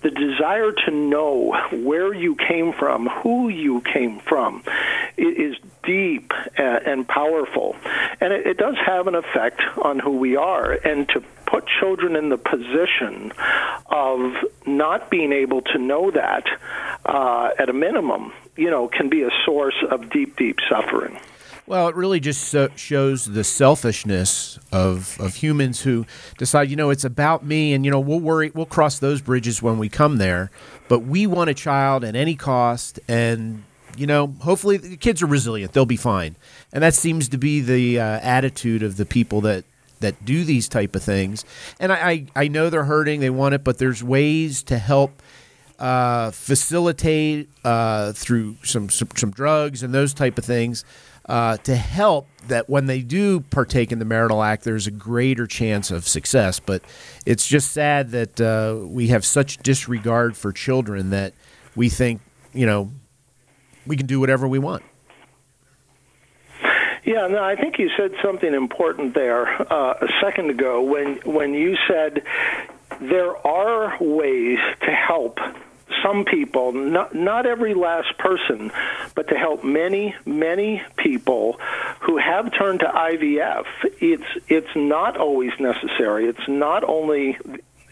the 0.02 0.10
desire 0.10 0.72
to 0.72 0.90
know 0.90 1.54
where 1.70 2.12
you 2.12 2.34
came 2.34 2.72
from, 2.72 3.06
who 3.06 3.48
you 3.48 3.80
came 3.82 4.18
from, 4.18 4.64
is 5.16 5.54
deep 5.84 6.32
and 6.58 7.06
powerful. 7.06 7.76
And 8.20 8.32
it, 8.32 8.58
does 8.58 8.74
have 8.84 9.06
an 9.06 9.14
effect 9.14 9.62
on 9.80 10.00
who 10.00 10.18
we 10.18 10.34
are. 10.34 10.72
And 10.72 11.08
to 11.10 11.22
put 11.46 11.64
children 11.78 12.16
in 12.16 12.28
the 12.28 12.38
position 12.38 13.32
of 13.86 14.32
not 14.66 15.10
being 15.10 15.32
able 15.32 15.62
to 15.62 15.78
know 15.78 16.10
that 16.10 16.44
uh, 17.04 17.50
at 17.56 17.68
a 17.68 17.72
minimum, 17.72 18.32
you 18.56 18.68
know, 18.68 18.88
can 18.88 19.08
be 19.08 19.22
a 19.22 19.30
source 19.44 19.76
of 19.88 20.10
deep, 20.10 20.36
deep 20.36 20.58
suffering. 20.68 21.20
Well, 21.68 21.88
it 21.88 21.96
really 21.96 22.20
just 22.20 22.54
shows 22.76 23.24
the 23.24 23.42
selfishness 23.42 24.60
of, 24.70 25.20
of 25.20 25.34
humans 25.34 25.80
who 25.80 26.06
decide, 26.38 26.70
you 26.70 26.76
know, 26.76 26.90
it's 26.90 27.04
about 27.04 27.44
me, 27.44 27.72
and 27.72 27.84
you 27.84 27.90
know, 27.90 27.98
we'll 27.98 28.20
worry, 28.20 28.52
we'll 28.54 28.66
cross 28.66 29.00
those 29.00 29.20
bridges 29.20 29.60
when 29.60 29.76
we 29.76 29.88
come 29.88 30.18
there. 30.18 30.52
But 30.88 31.00
we 31.00 31.26
want 31.26 31.50
a 31.50 31.54
child 31.54 32.04
at 32.04 32.14
any 32.14 32.36
cost, 32.36 33.00
and 33.08 33.64
you 33.96 34.06
know, 34.06 34.28
hopefully 34.42 34.76
the 34.76 34.96
kids 34.96 35.22
are 35.22 35.26
resilient; 35.26 35.72
they'll 35.72 35.86
be 35.86 35.96
fine. 35.96 36.36
And 36.72 36.84
that 36.84 36.94
seems 36.94 37.28
to 37.30 37.38
be 37.38 37.60
the 37.60 37.98
uh, 37.98 38.20
attitude 38.20 38.84
of 38.84 38.96
the 38.96 39.06
people 39.06 39.40
that 39.40 39.64
that 39.98 40.24
do 40.24 40.44
these 40.44 40.68
type 40.68 40.94
of 40.94 41.02
things. 41.02 41.44
And 41.80 41.90
I, 41.92 42.10
I, 42.10 42.26
I 42.36 42.48
know 42.48 42.70
they're 42.70 42.84
hurting; 42.84 43.18
they 43.18 43.30
want 43.30 43.56
it, 43.56 43.64
but 43.64 43.78
there's 43.78 44.04
ways 44.04 44.62
to 44.64 44.78
help 44.78 45.20
uh, 45.80 46.30
facilitate 46.30 47.48
uh, 47.64 48.12
through 48.12 48.56
some, 48.62 48.88
some, 48.88 49.08
some 49.16 49.30
drugs 49.30 49.82
and 49.82 49.92
those 49.92 50.14
type 50.14 50.38
of 50.38 50.44
things 50.44 50.84
uh, 51.28 51.56
to 51.58 51.74
help 51.74 52.28
that 52.48 52.68
when 52.68 52.86
they 52.86 53.02
do 53.02 53.40
partake 53.40 53.90
in 53.90 53.98
the 53.98 54.04
marital 54.04 54.42
act, 54.42 54.64
there's 54.64 54.86
a 54.86 54.92
greater 54.92 55.46
chance 55.46 55.90
of 55.90 56.06
success. 56.06 56.60
But 56.60 56.82
it's 57.24 57.46
just 57.46 57.72
sad 57.72 58.12
that 58.12 58.40
uh, 58.40 58.86
we 58.86 59.08
have 59.08 59.24
such 59.24 59.58
disregard 59.58 60.36
for 60.36 60.52
children 60.52 61.10
that 61.10 61.34
we 61.74 61.88
think, 61.88 62.20
you 62.52 62.66
know, 62.66 62.90
we 63.86 63.96
can 63.96 64.06
do 64.06 64.20
whatever 64.20 64.46
we 64.46 64.58
want. 64.58 64.82
Yeah, 67.04 67.28
no, 67.28 67.42
I 67.42 67.54
think 67.54 67.78
you 67.78 67.88
said 67.96 68.12
something 68.20 68.52
important 68.52 69.14
there 69.14 69.46
uh, 69.72 69.94
a 70.00 70.08
second 70.20 70.50
ago 70.50 70.82
when 70.82 71.18
when 71.24 71.54
you 71.54 71.76
said 71.86 72.24
there 73.00 73.46
are 73.46 73.96
ways 74.00 74.58
to 74.80 74.90
help 74.90 75.38
some 76.02 76.24
people, 76.24 76.72
not, 76.72 77.14
not 77.14 77.46
every 77.46 77.74
last 77.74 78.16
person, 78.18 78.72
but 79.14 79.28
to 79.28 79.36
help 79.36 79.64
many, 79.64 80.14
many 80.24 80.82
people 80.96 81.58
who 82.00 82.18
have 82.18 82.52
turned 82.52 82.80
to 82.80 82.86
IVF. 82.86 83.66
It's 84.00 84.46
it's 84.48 84.74
not 84.76 85.16
always 85.16 85.52
necessary. 85.58 86.28
It's 86.28 86.48
not 86.48 86.84
only 86.84 87.38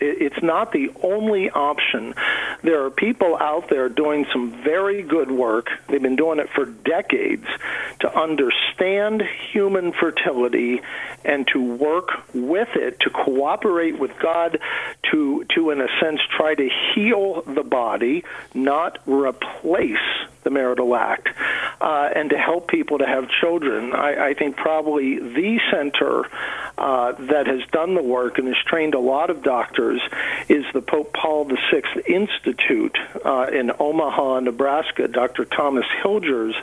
it's 0.01 0.43
not 0.43 0.73
the 0.73 0.91
only 1.03 1.51
option. 1.51 2.15
There 2.65 2.83
are 2.87 2.91
people 2.91 3.37
out 3.37 3.69
there 3.69 3.91
doing 3.91 4.25
some 4.33 4.51
very 4.65 5.03
good 5.03 5.31
work. 5.31 5.69
They've 5.87 6.01
been 6.01 6.17
doing 6.17 6.39
it 6.39 6.49
for 6.55 6.65
decades 6.65 7.45
to 8.01 8.19
understand 8.19 9.23
human 9.53 9.93
fertility 9.93 10.81
and 11.27 11.47
to 11.49 11.63
work 11.63 12.09
with 12.33 12.71
it, 12.75 13.01
to 13.01 13.11
cooperate 13.11 13.99
with 13.99 14.19
God, 14.19 14.59
to, 15.11 15.45
to 15.55 15.71
in 15.73 15.83
a 15.83 15.89
sense, 16.01 16.21
try 16.35 16.55
to 16.55 16.71
heal 16.95 17.43
the 17.43 17.63
body, 17.63 18.25
not 18.55 18.99
replace 19.07 19.99
the 20.45 20.51
marital 20.51 20.95
act, 20.95 21.29
uh, 21.81 22.11
and 22.15 22.31
to 22.31 22.39
help 22.39 22.69
people 22.69 22.99
to 22.99 23.07
have 23.07 23.29
children. 23.29 23.93
I, 23.93 24.29
I 24.29 24.35
think 24.35 24.57
probably 24.57 25.19
the 25.19 25.61
center 25.71 26.25
uh, 26.79 27.13
that 27.13 27.47
has 27.47 27.61
done 27.71 27.95
the 27.95 28.03
work 28.03 28.39
and 28.39 28.49
has 28.49 28.57
trained 28.67 28.95
a 28.95 29.01
lot 29.01 29.31
of 29.31 29.43
doctors 29.43 30.01
is 30.49 30.65
the 30.73 30.83
Pope 30.83 31.13
Paul 31.13 31.45
VI 31.45 31.83
Institute 32.07 32.97
uh, 33.25 33.47
in 33.53 33.73
Omaha, 33.79 34.41
Nebraska. 34.41 35.09
Dr. 35.09 35.45
Thomas 35.45 35.87
Hilgers 36.03 36.55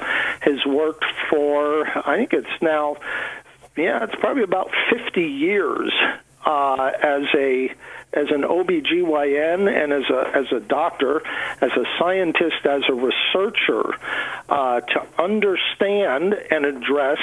has 0.42 0.66
worked 0.66 1.06
for, 1.30 1.88
I 2.08 2.18
think 2.18 2.34
it's 2.34 2.62
now, 2.62 2.98
yeah, 3.76 4.04
it's 4.04 4.16
probably 4.16 4.44
about 4.44 4.72
50 4.90 5.22
years 5.22 5.94
uh, 6.46 6.92
as 7.02 7.24
a 7.36 7.74
as 8.14 8.28
an 8.30 8.42
OBGYN 8.42 9.70
and 9.72 9.94
as 9.94 10.10
a 10.10 10.32
as 10.36 10.52
a 10.52 10.60
doctor, 10.60 11.22
as 11.62 11.72
a 11.72 11.86
scientist, 11.98 12.66
as 12.66 12.84
a 12.90 12.94
researcher, 12.94 13.94
uh, 14.50 14.82
to 14.82 15.08
understand 15.18 16.34
and 16.34 16.66
address 16.66 17.20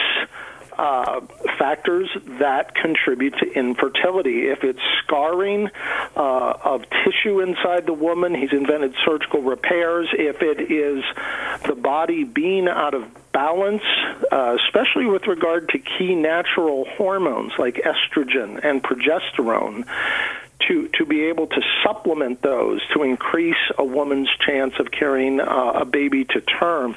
uh, 0.78 1.20
factors 1.58 2.08
that 2.38 2.74
contribute 2.74 3.34
to 3.38 3.52
infertility. 3.52 4.48
If 4.48 4.62
it's 4.62 4.78
scarring 5.02 5.70
uh, 6.16 6.54
of 6.64 6.84
tissue 7.04 7.40
inside 7.40 7.86
the 7.86 7.92
woman, 7.92 8.34
he's 8.34 8.52
invented 8.52 8.94
surgical 9.04 9.42
repairs. 9.42 10.08
If 10.12 10.40
it 10.40 10.70
is 10.70 11.02
the 11.66 11.74
body 11.74 12.22
being 12.22 12.68
out 12.68 12.94
of 12.94 13.04
balance, 13.32 13.82
uh, 14.32 14.56
especially 14.66 15.06
with 15.06 15.26
regard 15.26 15.68
to 15.70 15.78
key 15.78 16.14
natural 16.14 16.86
hormones 16.96 17.52
like 17.58 17.76
estrogen 17.76 18.62
and 18.62 18.82
progesterone, 18.82 19.86
to, 20.66 20.88
to 20.88 21.06
be 21.06 21.24
able 21.24 21.46
to 21.46 21.60
supplement 21.84 22.42
those 22.42 22.80
to 22.92 23.02
increase 23.02 23.56
a 23.78 23.84
woman's 23.84 24.28
chance 24.44 24.74
of 24.78 24.90
carrying 24.90 25.40
uh, 25.40 25.72
a 25.74 25.84
baby 25.84 26.24
to 26.24 26.40
term. 26.40 26.96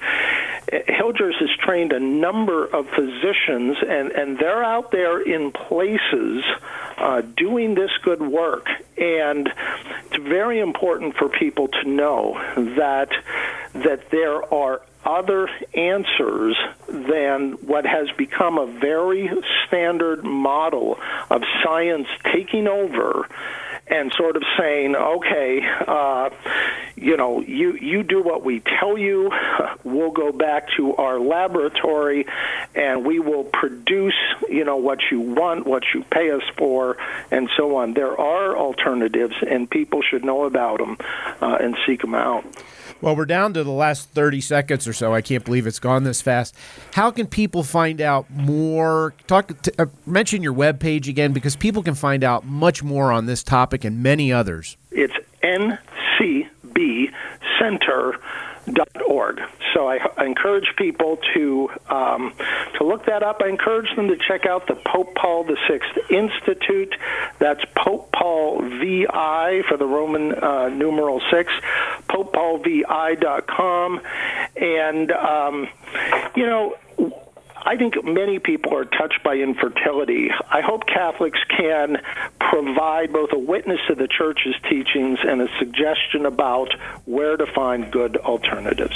Hilgers 0.71 1.35
has 1.39 1.49
trained 1.59 1.91
a 1.91 1.99
number 1.99 2.65
of 2.65 2.87
physicians, 2.89 3.77
and, 3.87 4.11
and 4.11 4.37
they're 4.39 4.63
out 4.63 4.91
there 4.91 5.21
in 5.21 5.51
places 5.51 6.43
uh, 6.97 7.21
doing 7.21 7.75
this 7.75 7.91
good 8.03 8.21
work. 8.21 8.67
And 8.97 9.51
it's 10.05 10.23
very 10.23 10.59
important 10.59 11.15
for 11.15 11.29
people 11.29 11.67
to 11.67 11.89
know 11.89 12.33
that 12.75 13.09
that 13.73 14.09
there 14.11 14.53
are 14.53 14.81
other 15.05 15.49
answers 15.73 16.57
than 16.87 17.53
what 17.53 17.85
has 17.85 18.09
become 18.17 18.57
a 18.57 18.65
very 18.65 19.29
standard 19.67 20.23
model 20.23 20.99
of 21.29 21.41
science 21.63 22.07
taking 22.31 22.67
over 22.67 23.27
and 23.87 24.11
sort 24.13 24.37
of 24.37 24.43
saying, 24.57 24.95
okay, 24.95 25.59
uh, 25.87 26.29
you 26.95 27.17
know, 27.17 27.41
you 27.41 27.73
you 27.73 28.03
do 28.03 28.21
what 28.23 28.43
we 28.43 28.61
tell 28.61 28.97
you. 28.97 29.31
We'll 29.83 30.11
go 30.11 30.31
back 30.31 30.67
to 30.77 30.95
our 30.95 31.19
laboratory, 31.19 32.25
and 32.75 33.05
we 33.05 33.19
will 33.19 33.43
produce, 33.43 34.15
you 34.47 34.63
know, 34.63 34.77
what 34.77 34.99
you 35.09 35.19
want, 35.19 35.65
what 35.65 35.83
you 35.93 36.03
pay 36.03 36.31
us 36.31 36.43
for, 36.57 36.97
and 37.31 37.49
so 37.57 37.77
on. 37.77 37.93
There 37.93 38.19
are 38.19 38.55
alternatives, 38.55 39.35
and 39.45 39.69
people 39.69 40.01
should 40.01 40.23
know 40.23 40.43
about 40.45 40.77
them 40.77 40.97
uh, 41.41 41.57
and 41.59 41.75
seek 41.85 42.01
them 42.01 42.13
out. 42.13 42.45
Well, 43.01 43.15
we're 43.15 43.25
down 43.25 43.53
to 43.53 43.63
the 43.63 43.71
last 43.71 44.09
30 44.09 44.41
seconds 44.41 44.87
or 44.87 44.93
so. 44.93 45.13
I 45.13 45.21
can't 45.21 45.43
believe 45.43 45.65
it's 45.65 45.79
gone 45.79 46.03
this 46.03 46.21
fast. 46.21 46.55
How 46.93 47.09
can 47.09 47.25
people 47.25 47.63
find 47.63 47.99
out 47.99 48.29
more? 48.29 49.13
Talk 49.25 49.59
to, 49.63 49.73
uh, 49.79 49.85
mention 50.05 50.43
your 50.43 50.53
webpage 50.53 51.07
again 51.07 51.33
because 51.33 51.55
people 51.55 51.81
can 51.81 51.95
find 51.95 52.23
out 52.23 52.45
much 52.45 52.83
more 52.83 53.11
on 53.11 53.25
this 53.25 53.41
topic 53.41 53.83
and 53.83 54.03
many 54.03 54.31
others. 54.31 54.77
It's 54.91 55.13
ncbcenter.org. 58.81 59.39
So 59.73 59.87
I, 59.87 59.99
I 60.17 60.25
encourage 60.25 60.73
people 60.77 61.17
to 61.33 61.69
um, 61.89 62.33
to 62.77 62.83
look 62.83 63.05
that 63.05 63.23
up. 63.23 63.41
I 63.43 63.49
encourage 63.49 63.95
them 63.95 64.07
to 64.09 64.17
check 64.17 64.45
out 64.45 64.67
the 64.67 64.75
Pope 64.75 65.15
Paul 65.15 65.43
VI 65.43 65.79
Institute. 66.09 66.95
That's 67.39 67.63
Pope 67.75 68.11
Paul 68.11 68.61
VI 68.61 69.63
for 69.67 69.77
the 69.77 69.85
Roman 69.85 70.33
uh, 70.33 70.69
numeral 70.69 71.21
six, 71.31 71.51
popepaulvi.com, 72.09 74.01
and 74.55 75.11
um, 75.11 75.67
you 76.35 76.45
know. 76.45 76.75
I 77.63 77.77
think 77.77 78.03
many 78.03 78.39
people 78.39 78.75
are 78.75 78.85
touched 78.85 79.23
by 79.23 79.35
infertility. 79.35 80.29
I 80.49 80.61
hope 80.61 80.87
Catholics 80.87 81.39
can 81.49 82.01
provide 82.39 83.13
both 83.13 83.31
a 83.33 83.39
witness 83.39 83.79
to 83.87 83.95
the 83.95 84.07
Church's 84.07 84.55
teachings 84.69 85.19
and 85.23 85.41
a 85.41 85.47
suggestion 85.59 86.25
about 86.25 86.73
where 87.05 87.37
to 87.37 87.45
find 87.45 87.91
good 87.91 88.17
alternatives. 88.17 88.95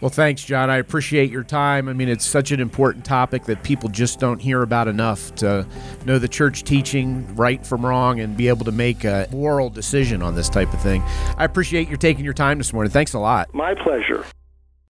Well, 0.00 0.10
thanks, 0.10 0.44
John. 0.44 0.68
I 0.68 0.76
appreciate 0.76 1.30
your 1.30 1.42
time. 1.42 1.88
I 1.88 1.94
mean, 1.94 2.08
it's 2.08 2.26
such 2.26 2.50
an 2.50 2.60
important 2.60 3.04
topic 3.04 3.44
that 3.44 3.62
people 3.62 3.88
just 3.88 4.20
don't 4.20 4.38
hear 4.38 4.62
about 4.62 4.88
enough 4.88 5.34
to 5.36 5.66
know 6.04 6.18
the 6.18 6.28
church 6.28 6.64
teaching 6.64 7.34
right 7.34 7.64
from 7.66 7.84
wrong 7.84 8.20
and 8.20 8.36
be 8.36 8.48
able 8.48 8.66
to 8.66 8.72
make 8.72 9.04
a 9.04 9.26
moral 9.32 9.70
decision 9.70 10.22
on 10.22 10.34
this 10.34 10.50
type 10.50 10.72
of 10.74 10.82
thing. 10.82 11.02
I 11.38 11.44
appreciate 11.44 11.88
you 11.88 11.96
taking 11.96 12.24
your 12.24 12.34
time 12.34 12.58
this 12.58 12.72
morning. 12.72 12.90
Thanks 12.90 13.14
a 13.14 13.18
lot. 13.18 13.52
My 13.54 13.74
pleasure. 13.74 14.26